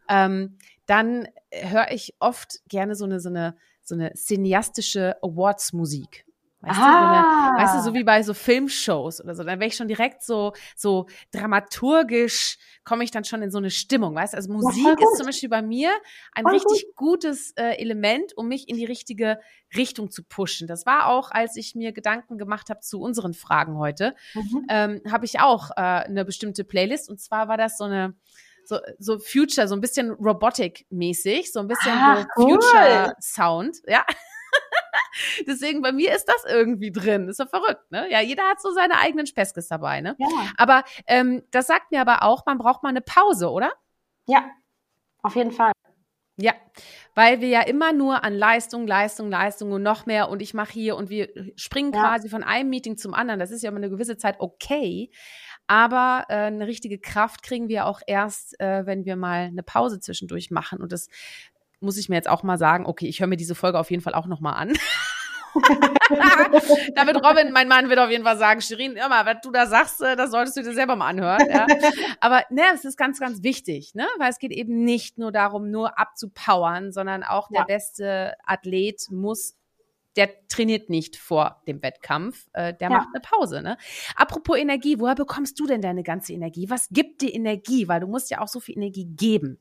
[0.09, 3.57] ähm, dann höre ich oft gerne so eine, so eine,
[3.91, 6.25] so eine cineastische Awards-Musik.
[6.63, 6.83] Weißt, ah.
[6.83, 9.89] du, so weißt du, so wie bei so Filmshows oder so, dann wäre ich schon
[9.89, 14.37] direkt so, so dramaturgisch, komme ich dann schon in so eine Stimmung, weißt du?
[14.37, 15.91] Also Musik ist zum Beispiel bei mir
[16.33, 17.23] ein voll richtig gut.
[17.23, 19.41] gutes äh, Element, um mich in die richtige
[19.75, 20.69] Richtung zu pushen.
[20.69, 24.67] Das war auch, als ich mir Gedanken gemacht habe zu unseren Fragen heute, mhm.
[24.69, 28.15] ähm, habe ich auch äh, eine bestimmte Playlist und zwar war das so eine,
[28.71, 32.59] so, so Future, so ein bisschen Robotic-mäßig, so ein bisschen ah, so cool.
[32.61, 34.05] Future-Sound, ja.
[35.47, 37.29] Deswegen bei mir ist das irgendwie drin.
[37.29, 38.09] Ist doch verrückt, ne?
[38.11, 40.15] Ja, jeder hat so seine eigenen Speskes dabei, ne?
[40.19, 40.29] Ja.
[40.57, 43.73] Aber ähm, das sagt mir aber auch, man braucht mal eine Pause, oder?
[44.27, 44.49] Ja,
[45.23, 45.73] auf jeden Fall.
[46.37, 46.55] Ja,
[47.15, 50.73] weil wir ja immer nur an Leistung, Leistung, Leistung und noch mehr und ich mache
[50.73, 52.01] hier und wir springen ja.
[52.01, 53.41] quasi von einem Meeting zum anderen.
[53.41, 55.11] Das ist ja immer eine gewisse Zeit okay.
[55.71, 60.01] Aber äh, eine richtige Kraft kriegen wir auch erst, äh, wenn wir mal eine Pause
[60.01, 60.81] zwischendurch machen.
[60.81, 61.07] Und das
[61.79, 64.03] muss ich mir jetzt auch mal sagen, okay, ich höre mir diese Folge auf jeden
[64.03, 64.73] Fall auch nochmal an.
[66.97, 69.67] da wird Robin, mein Mann, wird auf jeden Fall sagen, Shirin, immer, was du da
[69.67, 71.49] sagst, äh, das solltest du dir selber mal anhören.
[71.49, 71.69] Ja?
[72.19, 74.09] Aber ne, es ist ganz, ganz wichtig, ne?
[74.19, 77.61] Weil es geht eben nicht nur darum, nur abzupowern, sondern auch ja.
[77.61, 79.55] der beste Athlet muss
[80.17, 82.97] der trainiert nicht vor dem Wettkampf, äh, der ja.
[82.97, 83.63] macht eine Pause.
[83.63, 83.77] Ne?
[84.17, 86.69] Apropos Energie, woher bekommst du denn deine ganze Energie?
[86.69, 87.89] Was gibt dir Energie?
[87.89, 89.61] Weil du musst ja auch so viel Energie geben.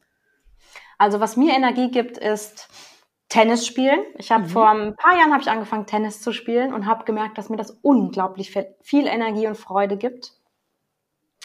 [0.98, 2.68] Also was mir Energie gibt, ist
[3.30, 4.02] Tennis spielen.
[4.18, 4.50] Ich habe mhm.
[4.50, 7.58] vor ein paar Jahren habe ich angefangen Tennis zu spielen und habe gemerkt, dass mir
[7.58, 10.34] das unglaublich viel Energie und Freude gibt.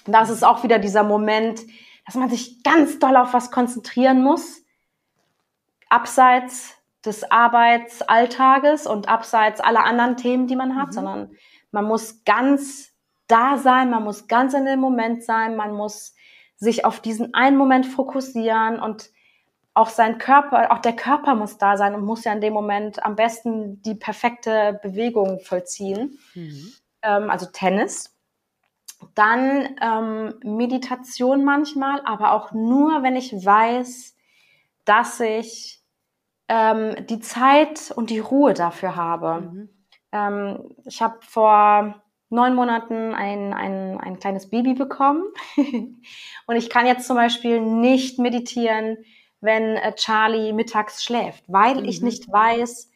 [0.06, 1.60] Und das ist auch wieder dieser Moment,
[2.06, 4.62] dass man sich ganz doll auf was konzentrieren muss,
[5.88, 10.92] abseits des Arbeitsalltages und abseits aller anderen Themen, die man hat, mhm.
[10.92, 11.30] sondern
[11.70, 12.92] man muss ganz
[13.26, 16.14] da sein, man muss ganz in dem Moment sein, man muss
[16.56, 19.10] sich auf diesen einen Moment fokussieren und
[19.74, 23.04] auch sein Körper, auch der Körper muss da sein und muss ja in dem Moment
[23.04, 26.18] am besten die perfekte Bewegung vollziehen.
[26.34, 26.72] Mhm.
[27.02, 28.16] Ähm, also Tennis.
[29.14, 34.16] Dann ähm, Meditation manchmal, aber auch nur, wenn ich weiß,
[34.84, 35.83] dass ich
[36.48, 39.40] ähm, die Zeit und die Ruhe dafür habe.
[39.40, 39.68] Mhm.
[40.12, 45.22] Ähm, ich habe vor neun Monaten ein, ein, ein kleines Baby bekommen
[45.56, 48.98] und ich kann jetzt zum Beispiel nicht meditieren,
[49.40, 51.84] wenn äh, Charlie mittags schläft, weil mhm.
[51.84, 52.90] ich nicht weiß,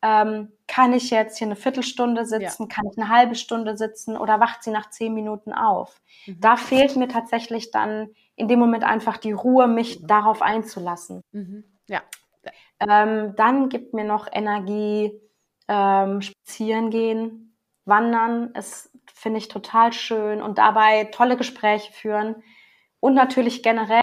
[0.00, 2.68] ähm, kann ich jetzt hier eine Viertelstunde sitzen, ja.
[2.68, 6.00] kann ich eine halbe Stunde sitzen oder wacht sie nach zehn Minuten auf?
[6.26, 6.40] Mhm.
[6.40, 10.06] Da fehlt mir tatsächlich dann in dem Moment einfach die Ruhe, mich mhm.
[10.06, 11.22] darauf einzulassen.
[11.32, 11.64] Mhm.
[11.88, 12.02] Ja.
[12.80, 15.20] Ähm, dann gibt mir noch Energie,
[15.68, 18.50] ähm, spazieren gehen, wandern.
[18.54, 22.42] Es finde ich total schön und dabei tolle Gespräche führen
[23.00, 24.00] und natürlich generell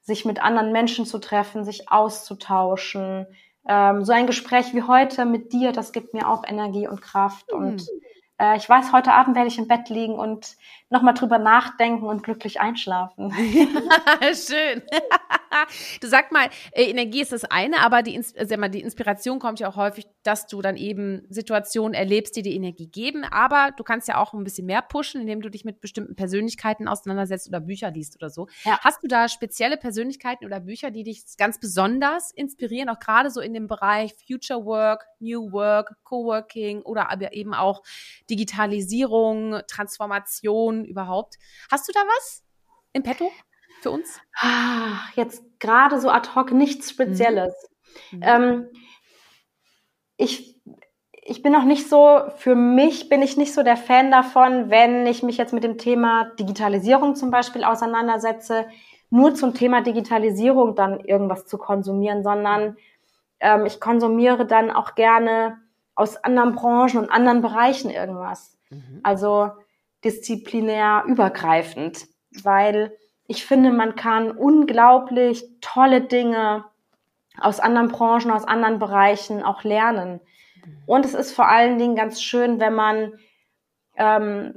[0.00, 3.26] sich mit anderen Menschen zu treffen, sich auszutauschen.
[3.68, 7.52] Ähm, so ein Gespräch wie heute mit dir, das gibt mir auch Energie und Kraft.
[7.52, 7.58] Mhm.
[7.58, 7.86] Und
[8.38, 10.56] äh, ich weiß, heute Abend werde ich im Bett liegen und
[10.90, 13.32] nochmal drüber nachdenken und glücklich einschlafen.
[14.32, 14.82] Schön.
[16.00, 19.60] du sag mal, äh, Energie ist das eine, aber die, sag mal, die Inspiration kommt
[19.60, 23.24] ja auch häufig, dass du dann eben Situationen erlebst, die dir Energie geben.
[23.24, 26.88] Aber du kannst ja auch ein bisschen mehr pushen, indem du dich mit bestimmten Persönlichkeiten
[26.88, 28.48] auseinandersetzt oder Bücher liest oder so.
[28.64, 28.78] Ja.
[28.80, 33.40] Hast du da spezielle Persönlichkeiten oder Bücher, die dich ganz besonders inspirieren, auch gerade so
[33.40, 37.82] in dem Bereich Future Work, New Work, Coworking oder aber eben auch
[38.30, 41.36] Digitalisierung, Transformation überhaupt?
[41.70, 42.44] Hast du da was
[42.92, 43.30] im Petto?
[43.80, 44.20] für uns?
[44.34, 47.54] Ah, jetzt gerade so ad hoc nichts Spezielles.
[48.10, 48.20] Mhm.
[48.22, 48.66] Ähm,
[50.16, 50.60] ich,
[51.12, 55.06] ich bin noch nicht so, für mich bin ich nicht so der Fan davon, wenn
[55.06, 58.66] ich mich jetzt mit dem Thema Digitalisierung zum Beispiel auseinandersetze,
[59.10, 62.76] nur zum Thema Digitalisierung dann irgendwas zu konsumieren, sondern
[63.40, 65.58] ähm, ich konsumiere dann auch gerne
[65.98, 68.56] aus anderen Branchen und anderen Bereichen irgendwas.
[68.70, 69.00] Mhm.
[69.02, 69.50] Also
[70.04, 72.06] disziplinär übergreifend,
[72.44, 72.96] weil
[73.26, 76.64] ich finde, man kann unglaublich tolle Dinge
[77.40, 80.20] aus anderen Branchen, aus anderen Bereichen auch lernen.
[80.86, 83.14] Und es ist vor allen Dingen ganz schön, wenn man
[83.96, 84.54] ähm,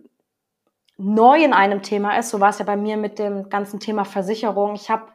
[0.97, 2.29] neu in einem Thema ist.
[2.29, 4.75] So war es ja bei mir mit dem ganzen Thema Versicherung.
[4.75, 5.07] Ich habe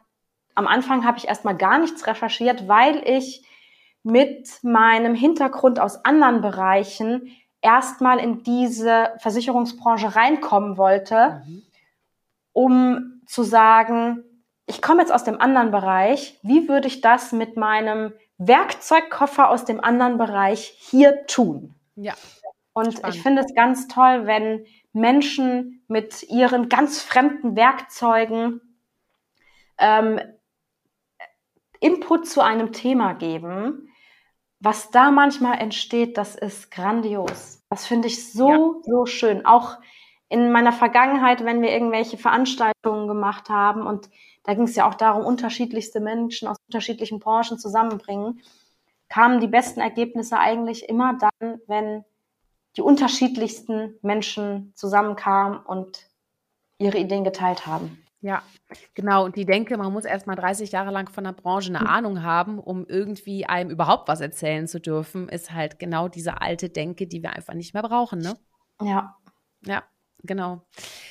[0.55, 3.45] am Anfang habe ich erstmal gar nichts recherchiert, weil ich
[4.03, 11.63] mit meinem Hintergrund aus anderen Bereichen erstmal in diese Versicherungsbranche reinkommen wollte, mhm.
[12.53, 14.23] um zu sagen,
[14.65, 19.65] ich komme jetzt aus dem anderen Bereich, wie würde ich das mit meinem Werkzeugkoffer aus
[19.65, 21.73] dem anderen Bereich hier tun?
[21.95, 22.13] Ja.
[22.73, 23.15] Und Spannend.
[23.15, 28.61] ich finde es ganz toll, wenn Menschen mit ihren ganz fremden Werkzeugen
[29.79, 30.19] ähm,
[31.79, 33.86] Input zu einem Thema geben.
[34.59, 37.61] Was da manchmal entsteht, das ist grandios.
[37.69, 38.71] Das finde ich so, ja.
[38.83, 39.45] so schön.
[39.45, 39.77] Auch
[40.29, 44.09] in meiner Vergangenheit, wenn wir irgendwelche Veranstaltungen gemacht haben und
[44.43, 48.41] da ging es ja auch darum, unterschiedlichste Menschen aus unterschiedlichen Branchen zusammenbringen,
[49.09, 52.03] kamen die besten Ergebnisse eigentlich immer dann, wenn
[52.77, 56.07] die unterschiedlichsten Menschen zusammenkamen und
[56.79, 58.06] ihre Ideen geteilt haben.
[58.27, 58.43] Ja,
[58.93, 59.23] genau.
[59.23, 61.87] Und die denke, man muss erst mal 30 Jahre lang von der Branche eine hm.
[61.87, 66.67] Ahnung haben, um irgendwie einem überhaupt was erzählen zu dürfen, ist halt genau diese alte
[66.67, 68.37] Denke, die wir einfach nicht mehr brauchen, ne?
[68.81, 69.15] Ja.
[69.65, 69.83] Ja,
[70.23, 70.61] Genau.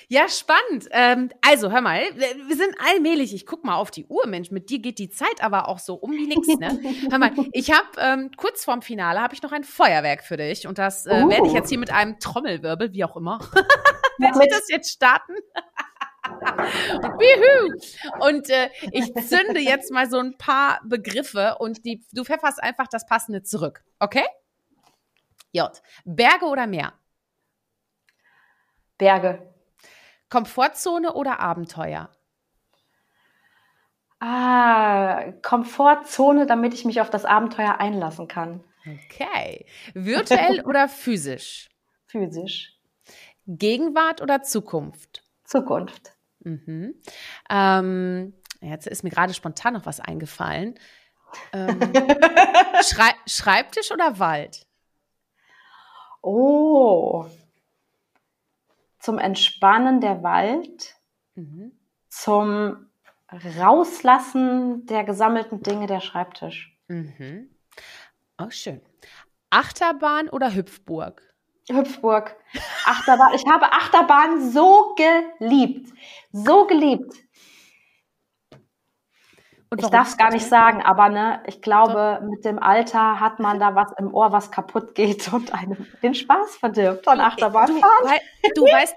[0.08, 0.88] Ja, spannend.
[0.90, 3.34] Ähm, also, hör mal, wir sind allmählich.
[3.34, 4.50] Ich guck mal auf die Uhr, Mensch.
[4.50, 6.78] Mit dir geht die Zeit aber auch so um wie nix, ne?
[7.10, 10.66] hör mal, ich habe ähm, kurz vorm Finale habe ich noch ein Feuerwerk für dich
[10.66, 11.28] und das äh, oh.
[11.28, 13.38] werde ich jetzt hier mit einem Trommelwirbel, wie auch immer,
[14.18, 15.34] werde ich das jetzt starten.
[18.20, 22.86] Und äh, ich zünde jetzt mal so ein paar Begriffe und die, du pfefferst einfach
[22.88, 23.84] das Passende zurück.
[23.98, 24.24] Okay?
[25.52, 25.70] J.
[26.04, 26.92] Berge oder Meer?
[28.98, 29.54] Berge.
[30.28, 32.10] Komfortzone oder Abenteuer?
[34.18, 38.64] Ah, Komfortzone, damit ich mich auf das Abenteuer einlassen kann.
[38.86, 39.66] Okay.
[39.94, 41.68] Virtuell oder physisch?
[42.06, 42.72] Physisch.
[43.46, 45.22] Gegenwart oder Zukunft?
[45.44, 46.15] Zukunft.
[46.46, 46.94] Mhm.
[47.50, 50.78] Ähm, jetzt ist mir gerade spontan noch was eingefallen.
[51.52, 51.80] Ähm,
[52.82, 54.64] Schrei Schreibtisch oder Wald?
[56.22, 57.26] Oh.
[59.00, 60.94] Zum Entspannen der Wald.
[61.34, 61.72] Mhm.
[62.08, 62.90] Zum
[63.58, 66.78] Rauslassen der gesammelten Dinge der Schreibtisch.
[66.86, 67.50] Mhm.
[68.38, 68.80] Oh, schön.
[69.50, 71.22] Achterbahn oder Hüpfburg?
[71.68, 72.36] Hüpfburg.
[72.84, 73.34] Achterbahn.
[73.34, 75.92] Ich habe Achterbahn so geliebt.
[76.44, 77.25] So geliebt.
[79.76, 82.28] Ich darf es gar nicht sagen, aber ne, ich glaube, Doch.
[82.28, 86.14] mit dem Alter hat man da was im Ohr, was kaputt geht und einem den
[86.14, 87.66] Spaß verdirbt von Achterbahn.
[87.66, 87.80] Du,
[88.54, 88.96] du weißt,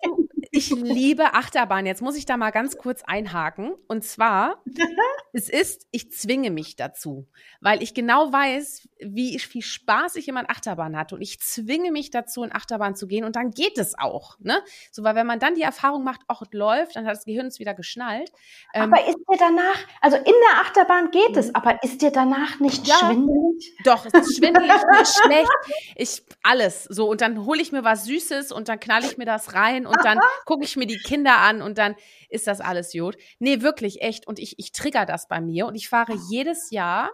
[0.51, 1.86] ich liebe Achterbahn.
[1.86, 3.74] Jetzt muss ich da mal ganz kurz einhaken.
[3.88, 4.63] Und zwar,
[5.34, 7.28] es ist, ich zwinge mich dazu,
[7.61, 11.15] weil ich genau weiß, wie viel Spaß ich immer in Achterbahn hatte.
[11.15, 13.26] Und ich zwinge mich dazu, in Achterbahn zu gehen.
[13.26, 14.38] Und dann geht es auch.
[14.39, 14.61] Ne?
[14.91, 17.47] So, weil wenn man dann die Erfahrung macht, auch es läuft, dann hat das Gehirn
[17.47, 18.32] es wieder geschnallt.
[18.74, 21.55] Ähm, aber ist dir danach, also in der Achterbahn geht es, mhm.
[21.55, 23.76] aber ist dir danach nicht ja, schwindelig?
[23.84, 25.49] Doch, es ist schwindelig, mir schlecht.
[25.95, 26.84] Ich, alles.
[26.86, 29.86] So, und dann hole ich mir was Süßes und dann knall ich mir das rein
[29.86, 31.95] und dann gucke ich mir die Kinder an und dann
[32.30, 33.18] ist das alles Jod.
[33.39, 34.28] Nee, wirklich, echt.
[34.28, 37.12] Und ich, ich trigger das bei mir und ich fahre jedes Jahr,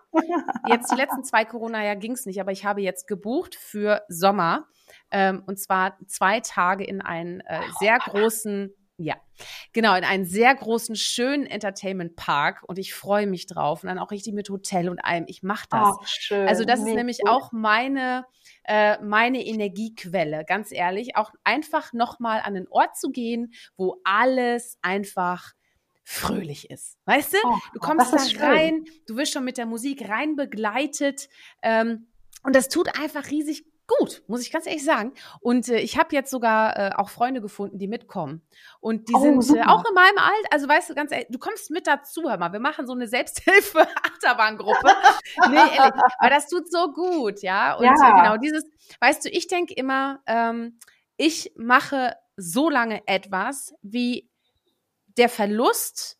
[0.67, 4.67] jetzt die letzten zwei Corona-Jahr ging es nicht, aber ich habe jetzt gebucht für Sommer.
[5.11, 9.15] Ähm, und zwar zwei Tage in einen äh, sehr großen ja,
[9.73, 13.99] genau, in einen sehr großen, schönen Entertainment Park und ich freue mich drauf und dann
[13.99, 15.25] auch richtig mit Hotel und allem.
[15.27, 15.89] Ich mache das.
[15.99, 16.47] Oh, schön.
[16.47, 17.29] Also das ist nämlich gut.
[17.29, 18.25] auch meine,
[18.63, 24.77] äh, meine Energiequelle, ganz ehrlich, auch einfach nochmal an den Ort zu gehen, wo alles
[24.81, 25.53] einfach
[26.05, 26.97] fröhlich ist.
[27.05, 27.37] Weißt du?
[27.43, 31.27] Oh, du kommst da rein, du wirst schon mit der Musik rein begleitet
[31.61, 32.07] ähm,
[32.43, 35.13] und das tut einfach riesig gut, muss ich ganz ehrlich sagen.
[35.41, 38.41] Und äh, ich habe jetzt sogar äh, auch Freunde gefunden, die mitkommen.
[38.79, 41.39] Und die oh, sind äh, auch in meinem Alter, also weißt du, ganz ehrlich, du
[41.39, 44.87] kommst mit dazu, hör mal, wir machen so eine Selbsthilfe-Achterbahngruppe.
[45.49, 47.75] nee, ehrlich, aber das tut so gut, ja.
[47.75, 47.91] Und ja.
[47.91, 48.63] Äh, genau dieses,
[48.99, 50.79] weißt du, ich denke immer, ähm,
[51.17, 54.29] ich mache so lange etwas, wie
[55.17, 56.17] der Verlust,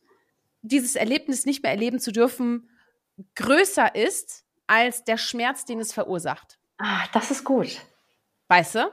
[0.62, 2.70] dieses Erlebnis nicht mehr erleben zu dürfen,
[3.36, 6.58] größer ist als der Schmerz, den es verursacht.
[6.78, 7.82] Ah, das ist gut.
[8.48, 8.92] Weißt du?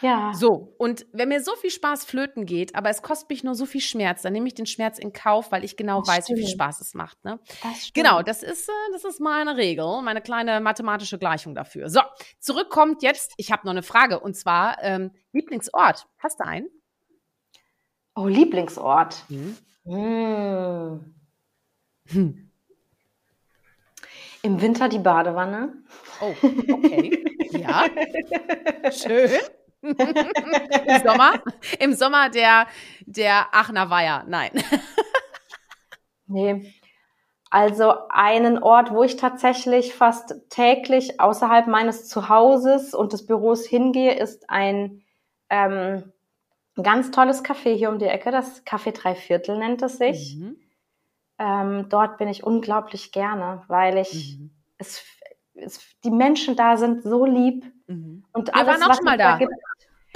[0.00, 0.32] Ja.
[0.34, 3.66] So, und wenn mir so viel Spaß flöten geht, aber es kostet mich nur so
[3.66, 6.38] viel Schmerz, dann nehme ich den Schmerz in Kauf, weil ich genau das weiß, stimmt.
[6.38, 7.24] wie viel Spaß es macht.
[7.24, 7.38] Ne?
[7.62, 11.88] Das genau, das ist, äh, das ist meine Regel, meine kleine mathematische Gleichung dafür.
[11.88, 12.00] So,
[12.38, 16.06] zurückkommt jetzt, ich habe noch eine Frage, und zwar ähm, Lieblingsort.
[16.18, 16.68] Hast du einen?
[18.14, 19.24] Oh, Lieblingsort.
[19.28, 19.56] Hm.
[19.84, 21.14] Hm.
[22.08, 22.51] Hm.
[24.42, 25.72] Im Winter die Badewanne.
[26.20, 26.34] Oh,
[26.72, 27.24] okay.
[27.52, 27.84] Ja.
[28.90, 29.30] Schön.
[29.82, 31.42] Im Sommer?
[31.78, 32.66] Im Sommer der,
[33.06, 34.24] der Aachener Weiher.
[34.26, 34.50] Nein.
[36.26, 36.74] nee.
[37.50, 44.14] Also einen Ort, wo ich tatsächlich fast täglich außerhalb meines Zuhauses und des Büros hingehe,
[44.14, 45.02] ist ein
[45.50, 46.12] ähm,
[46.82, 48.30] ganz tolles Café hier um die Ecke.
[48.30, 50.36] Das Café Dreiviertel nennt es sich.
[50.36, 50.56] Mhm.
[51.42, 54.50] Ähm, dort bin ich unglaublich gerne, weil ich mhm.
[54.78, 55.02] es,
[55.54, 57.64] es, die Menschen da sind so lieb.
[57.88, 58.24] Mhm.
[58.32, 59.38] Und wir alles, waren auch schon mal da.
[59.38, 59.50] Gibt,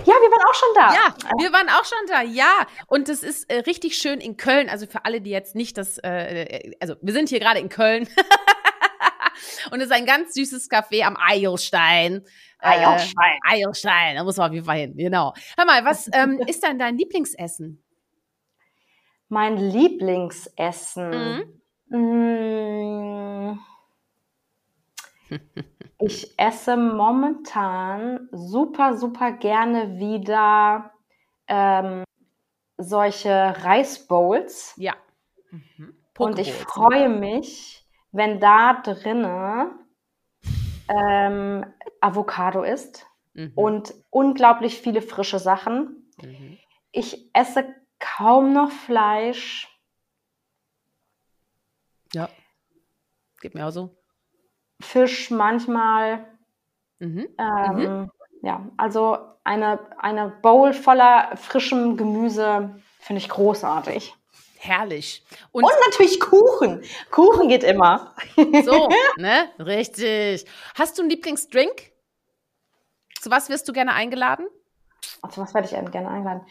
[0.05, 0.93] ja, wir waren auch schon da.
[0.93, 2.22] Ja, wir waren auch schon da.
[2.22, 4.68] Ja, und es ist äh, richtig schön in Köln.
[4.68, 7.70] Also für alle, die jetzt nicht das, äh, äh also wir sind hier gerade in
[7.70, 8.07] Köln.
[9.72, 12.22] und es ist ein ganz süßes Café am Eilstein.
[12.61, 13.39] Eilstein.
[13.51, 15.35] Äh, Eilstein, da muss man auf jeden Fall hin, genau.
[15.57, 17.83] Hör mal, was ähm, ist denn dein Lieblingsessen?
[19.29, 21.45] Mein Lieblingsessen.
[21.89, 23.59] Mhm.
[25.99, 30.93] Ich esse momentan super, super gerne wieder
[31.49, 32.05] ähm,
[32.77, 34.74] solche Reisbowls.
[34.77, 34.95] Ja.
[35.51, 35.97] Mhm.
[36.18, 39.79] Und ich freue mich, wenn da drinne
[40.89, 41.64] ähm,
[42.01, 43.53] Avocado ist mhm.
[43.55, 46.11] und unglaublich viele frische Sachen.
[46.22, 46.59] Mhm.
[46.93, 47.74] Ich esse
[48.17, 49.69] kaum noch Fleisch.
[52.13, 52.29] Ja,
[53.41, 53.97] geht mir auch so.
[54.81, 56.27] Fisch manchmal.
[56.99, 57.29] Mhm.
[57.39, 58.11] Ähm, mhm.
[58.43, 64.15] Ja, also eine, eine Bowl voller frischem Gemüse finde ich großartig.
[64.59, 65.25] Herrlich.
[65.53, 66.83] Und, und, natürlich Kuchen.
[67.11, 68.15] Kuchen geht immer.
[68.37, 69.51] So, ne?
[69.59, 70.47] Richtig.
[70.75, 71.93] Hast du einen Lieblingsdrink?
[73.21, 74.47] Zu was wirst du gerne eingeladen?
[75.31, 76.47] Zu was werde ich gerne eingeladen?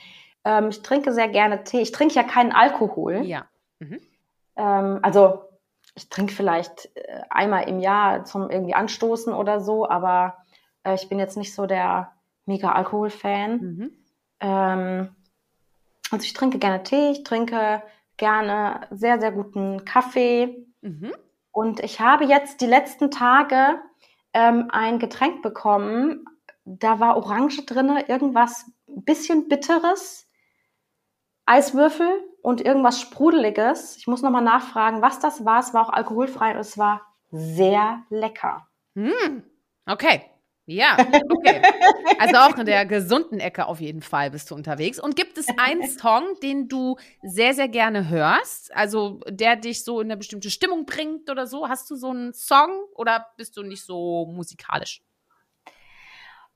[0.46, 1.82] Ähm, ich trinke sehr gerne Tee.
[1.82, 3.24] Ich trinke ja keinen Alkohol.
[3.26, 3.48] Ja.
[3.80, 4.00] Mhm.
[4.56, 5.42] Ähm, also
[5.96, 10.38] ich trinke vielleicht äh, einmal im Jahr zum irgendwie Anstoßen oder so, aber
[10.84, 12.12] äh, ich bin jetzt nicht so der
[12.46, 13.52] mega Alkohol-Fan.
[13.60, 13.92] Mhm.
[14.40, 15.16] Ähm,
[16.12, 17.82] also ich trinke gerne Tee, ich trinke
[18.18, 20.66] gerne sehr, sehr guten Kaffee.
[20.82, 21.12] Mhm.
[21.52, 23.80] Und ich habe jetzt die letzten Tage
[24.34, 26.26] ähm, ein Getränk bekommen.
[26.66, 30.25] Da war Orange drin, irgendwas bisschen Bitteres,
[31.46, 32.08] Eiswürfel
[32.42, 33.98] und irgendwas Sprudeliges.
[33.98, 35.60] Ich muss nochmal nachfragen, was das war.
[35.60, 38.68] Es war auch alkoholfrei und es war sehr lecker.
[38.96, 39.42] Mm,
[39.86, 40.22] okay.
[40.68, 40.98] Ja,
[41.30, 41.62] okay.
[42.18, 45.00] Also auch in der gesunden Ecke auf jeden Fall bist du unterwegs.
[45.00, 48.76] Und gibt es einen Song, den du sehr, sehr gerne hörst?
[48.76, 51.70] Also der dich so in eine bestimmte Stimmung bringt oder so?
[51.70, 55.04] Hast du so einen Song oder bist du nicht so musikalisch?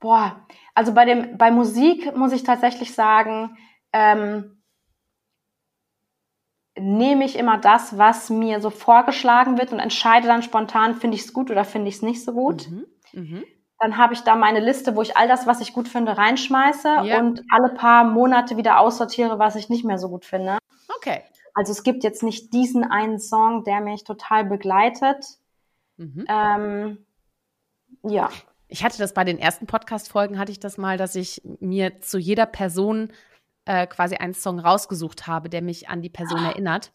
[0.00, 3.56] Boah, also bei dem, bei Musik muss ich tatsächlich sagen,
[3.92, 4.59] ähm,
[6.80, 11.22] nehme ich immer das, was mir so vorgeschlagen wird und entscheide dann spontan, finde ich
[11.22, 12.68] es gut oder finde ich es nicht so gut.
[12.70, 12.86] Mhm.
[13.12, 13.44] Mhm.
[13.78, 16.88] Dann habe ich da meine Liste, wo ich all das, was ich gut finde, reinschmeiße
[17.04, 17.18] ja.
[17.18, 20.58] und alle paar Monate wieder aussortiere, was ich nicht mehr so gut finde.
[20.96, 21.22] Okay.
[21.54, 25.24] Also es gibt jetzt nicht diesen einen Song, der mich total begleitet.
[25.96, 26.24] Mhm.
[26.28, 27.06] Ähm,
[28.02, 28.28] ja.
[28.68, 32.18] Ich hatte das bei den ersten Podcast-Folgen, hatte ich das mal, dass ich mir zu
[32.18, 33.12] jeder Person
[33.64, 36.50] äh, quasi einen Song rausgesucht habe, der mich an die Person ah.
[36.50, 36.92] erinnert.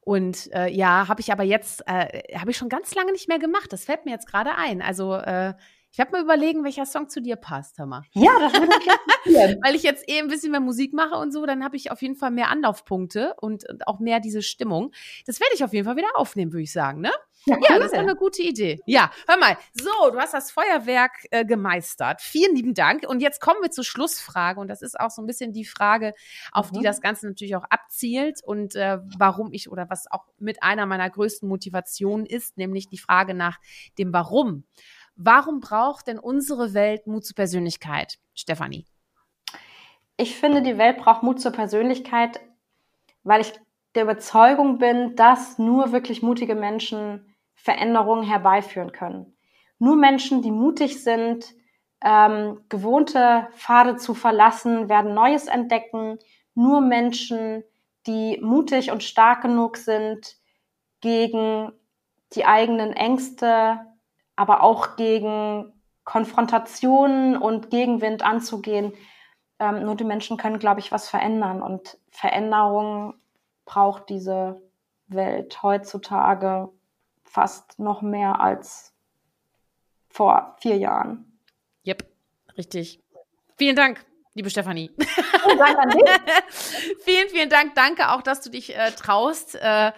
[0.00, 3.38] Und äh, ja, habe ich aber jetzt, äh, habe ich schon ganz lange nicht mehr
[3.38, 3.72] gemacht.
[3.72, 4.82] Das fällt mir jetzt gerade ein.
[4.82, 5.54] Also äh,
[5.92, 8.02] ich werde mal überlegen, welcher Song zu dir passt, hör mal.
[8.12, 9.60] Ja, das würde interessieren.
[9.62, 12.00] Weil ich jetzt eh ein bisschen mehr Musik mache und so, dann habe ich auf
[12.00, 14.92] jeden Fall mehr Anlaufpunkte und, und auch mehr diese Stimmung.
[15.26, 17.12] Das werde ich auf jeden Fall wieder aufnehmen, würde ich sagen, ne?
[17.44, 18.80] Ja, ja, das ist eine gute Idee.
[18.86, 19.56] Ja, hör mal.
[19.72, 22.20] So, du hast das Feuerwerk äh, gemeistert.
[22.20, 23.04] Vielen lieben Dank.
[23.08, 24.60] Und jetzt kommen wir zur Schlussfrage.
[24.60, 26.14] Und das ist auch so ein bisschen die Frage,
[26.52, 26.78] auf mhm.
[26.78, 30.86] die das Ganze natürlich auch abzielt und äh, warum ich oder was auch mit einer
[30.86, 33.58] meiner größten Motivationen ist, nämlich die Frage nach
[33.98, 34.64] dem Warum.
[35.16, 38.86] Warum braucht denn unsere Welt Mut zur Persönlichkeit, Stefanie?
[40.16, 42.40] Ich finde, die Welt braucht Mut zur Persönlichkeit,
[43.24, 43.52] weil ich
[43.94, 47.31] der Überzeugung bin, dass nur wirklich mutige Menschen
[47.62, 49.36] Veränderungen herbeiführen können.
[49.78, 51.54] Nur Menschen, die mutig sind,
[52.04, 56.18] ähm, gewohnte Pfade zu verlassen, werden Neues entdecken.
[56.54, 57.62] Nur Menschen,
[58.08, 60.36] die mutig und stark genug sind,
[61.00, 61.70] gegen
[62.34, 63.80] die eigenen Ängste,
[64.34, 68.92] aber auch gegen Konfrontationen und Gegenwind anzugehen.
[69.60, 71.62] Ähm, nur die Menschen können, glaube ich, was verändern.
[71.62, 73.14] Und Veränderung
[73.64, 74.60] braucht diese
[75.06, 76.68] Welt heutzutage
[77.32, 78.92] fast noch mehr als
[80.10, 81.40] vor vier Jahren.
[81.86, 82.04] Yep,
[82.58, 83.00] richtig.
[83.56, 84.04] Vielen Dank,
[84.34, 84.90] liebe Stefanie.
[84.98, 86.02] Vielen Dank an dich.
[87.04, 87.74] vielen, vielen Dank.
[87.74, 89.54] Danke auch, dass du dich äh, traust.
[89.54, 89.92] Äh,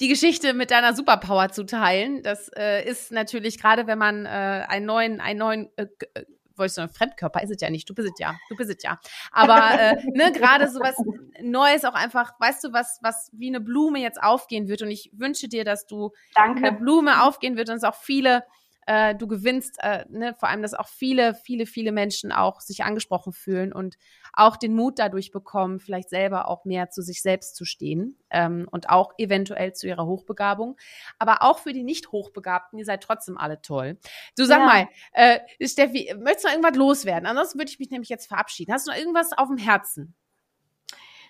[0.00, 2.24] die Geschichte mit deiner Superpower zu teilen.
[2.24, 6.24] Das äh, ist natürlich gerade, wenn man äh, einen neuen, einen neuen, äh, äh,
[6.56, 8.82] wollte ich sagen, Fremdkörper ist es ja nicht, du bist es ja, du bist es
[8.82, 8.98] ja.
[9.32, 10.96] Aber äh, ne, gerade so was
[11.42, 14.82] Neues auch einfach, weißt du, was, was wie eine Blume jetzt aufgehen wird.
[14.82, 16.66] Und ich wünsche dir, dass du Danke.
[16.66, 18.44] eine Blume aufgehen wird und es auch viele
[18.86, 22.84] äh, du gewinnst, äh, ne, vor allem, dass auch viele, viele, viele Menschen auch sich
[22.84, 23.96] angesprochen fühlen und
[24.32, 28.68] auch den Mut dadurch bekommen, vielleicht selber auch mehr zu sich selbst zu stehen ähm,
[28.70, 30.76] und auch eventuell zu ihrer Hochbegabung.
[31.18, 33.98] Aber auch für die Nicht-Hochbegabten, ihr seid trotzdem alle toll.
[34.36, 34.66] Du sag ja.
[34.66, 37.26] mal, äh, Steffi, möchtest du noch irgendwas loswerden?
[37.26, 38.72] Ansonsten würde ich mich nämlich jetzt verabschieden.
[38.72, 40.14] Hast du noch irgendwas auf dem Herzen?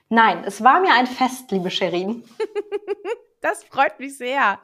[0.09, 2.25] Nein, es war mir ein Fest, liebe Sherin.
[3.41, 4.61] das freut mich sehr.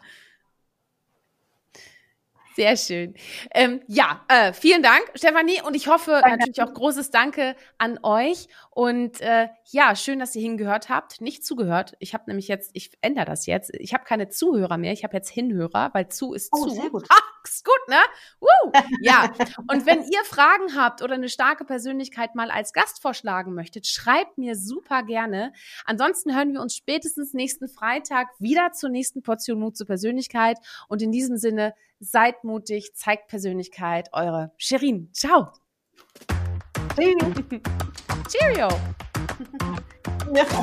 [2.57, 3.15] Sehr schön.
[3.53, 5.63] Ähm, ja, äh, vielen Dank, Stefanie.
[5.63, 6.31] Und ich hoffe Danke.
[6.31, 8.49] natürlich auch großes Danke an euch.
[8.71, 11.21] Und äh, ja, schön, dass ihr hingehört habt.
[11.21, 11.95] Nicht zugehört.
[12.01, 13.73] Ich habe nämlich jetzt, ich ändere das jetzt.
[13.75, 14.93] Ich habe keine Zuhörer mehr.
[14.93, 16.71] Ich habe jetzt Hinhörer, weil zu ist oh, zu.
[16.71, 17.07] Sehr gut.
[17.09, 18.01] Ah, ist gut, ne?
[18.41, 18.73] Woo!
[19.01, 19.31] Ja.
[19.69, 24.39] Und wenn ihr Fragen habt oder eine starke Persönlichkeit mal als Gast vorschlagen möchtet, schreibt
[24.39, 25.53] mir super gerne.
[25.85, 30.59] Ansonsten hören wir uns spätestens nächsten Freitag wieder zur nächsten Portion Mut zur Persönlichkeit.
[30.89, 34.09] Und in diesem Sinne, seid mutig, zeigt Persönlichkeit.
[34.13, 35.11] Eure Sherin.
[35.13, 35.53] Ciao.
[38.29, 38.69] Cheerio.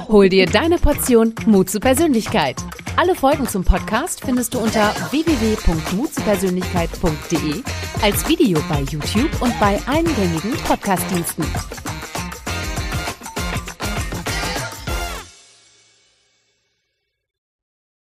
[0.08, 2.56] Hol dir deine Portion Mut zur Persönlichkeit.
[2.96, 7.64] Alle Folgen zum Podcast findest du unter www.mutzupersönlichkeit.de
[8.02, 11.46] als Video bei YouTube und bei allen gängigen Podcastdiensten.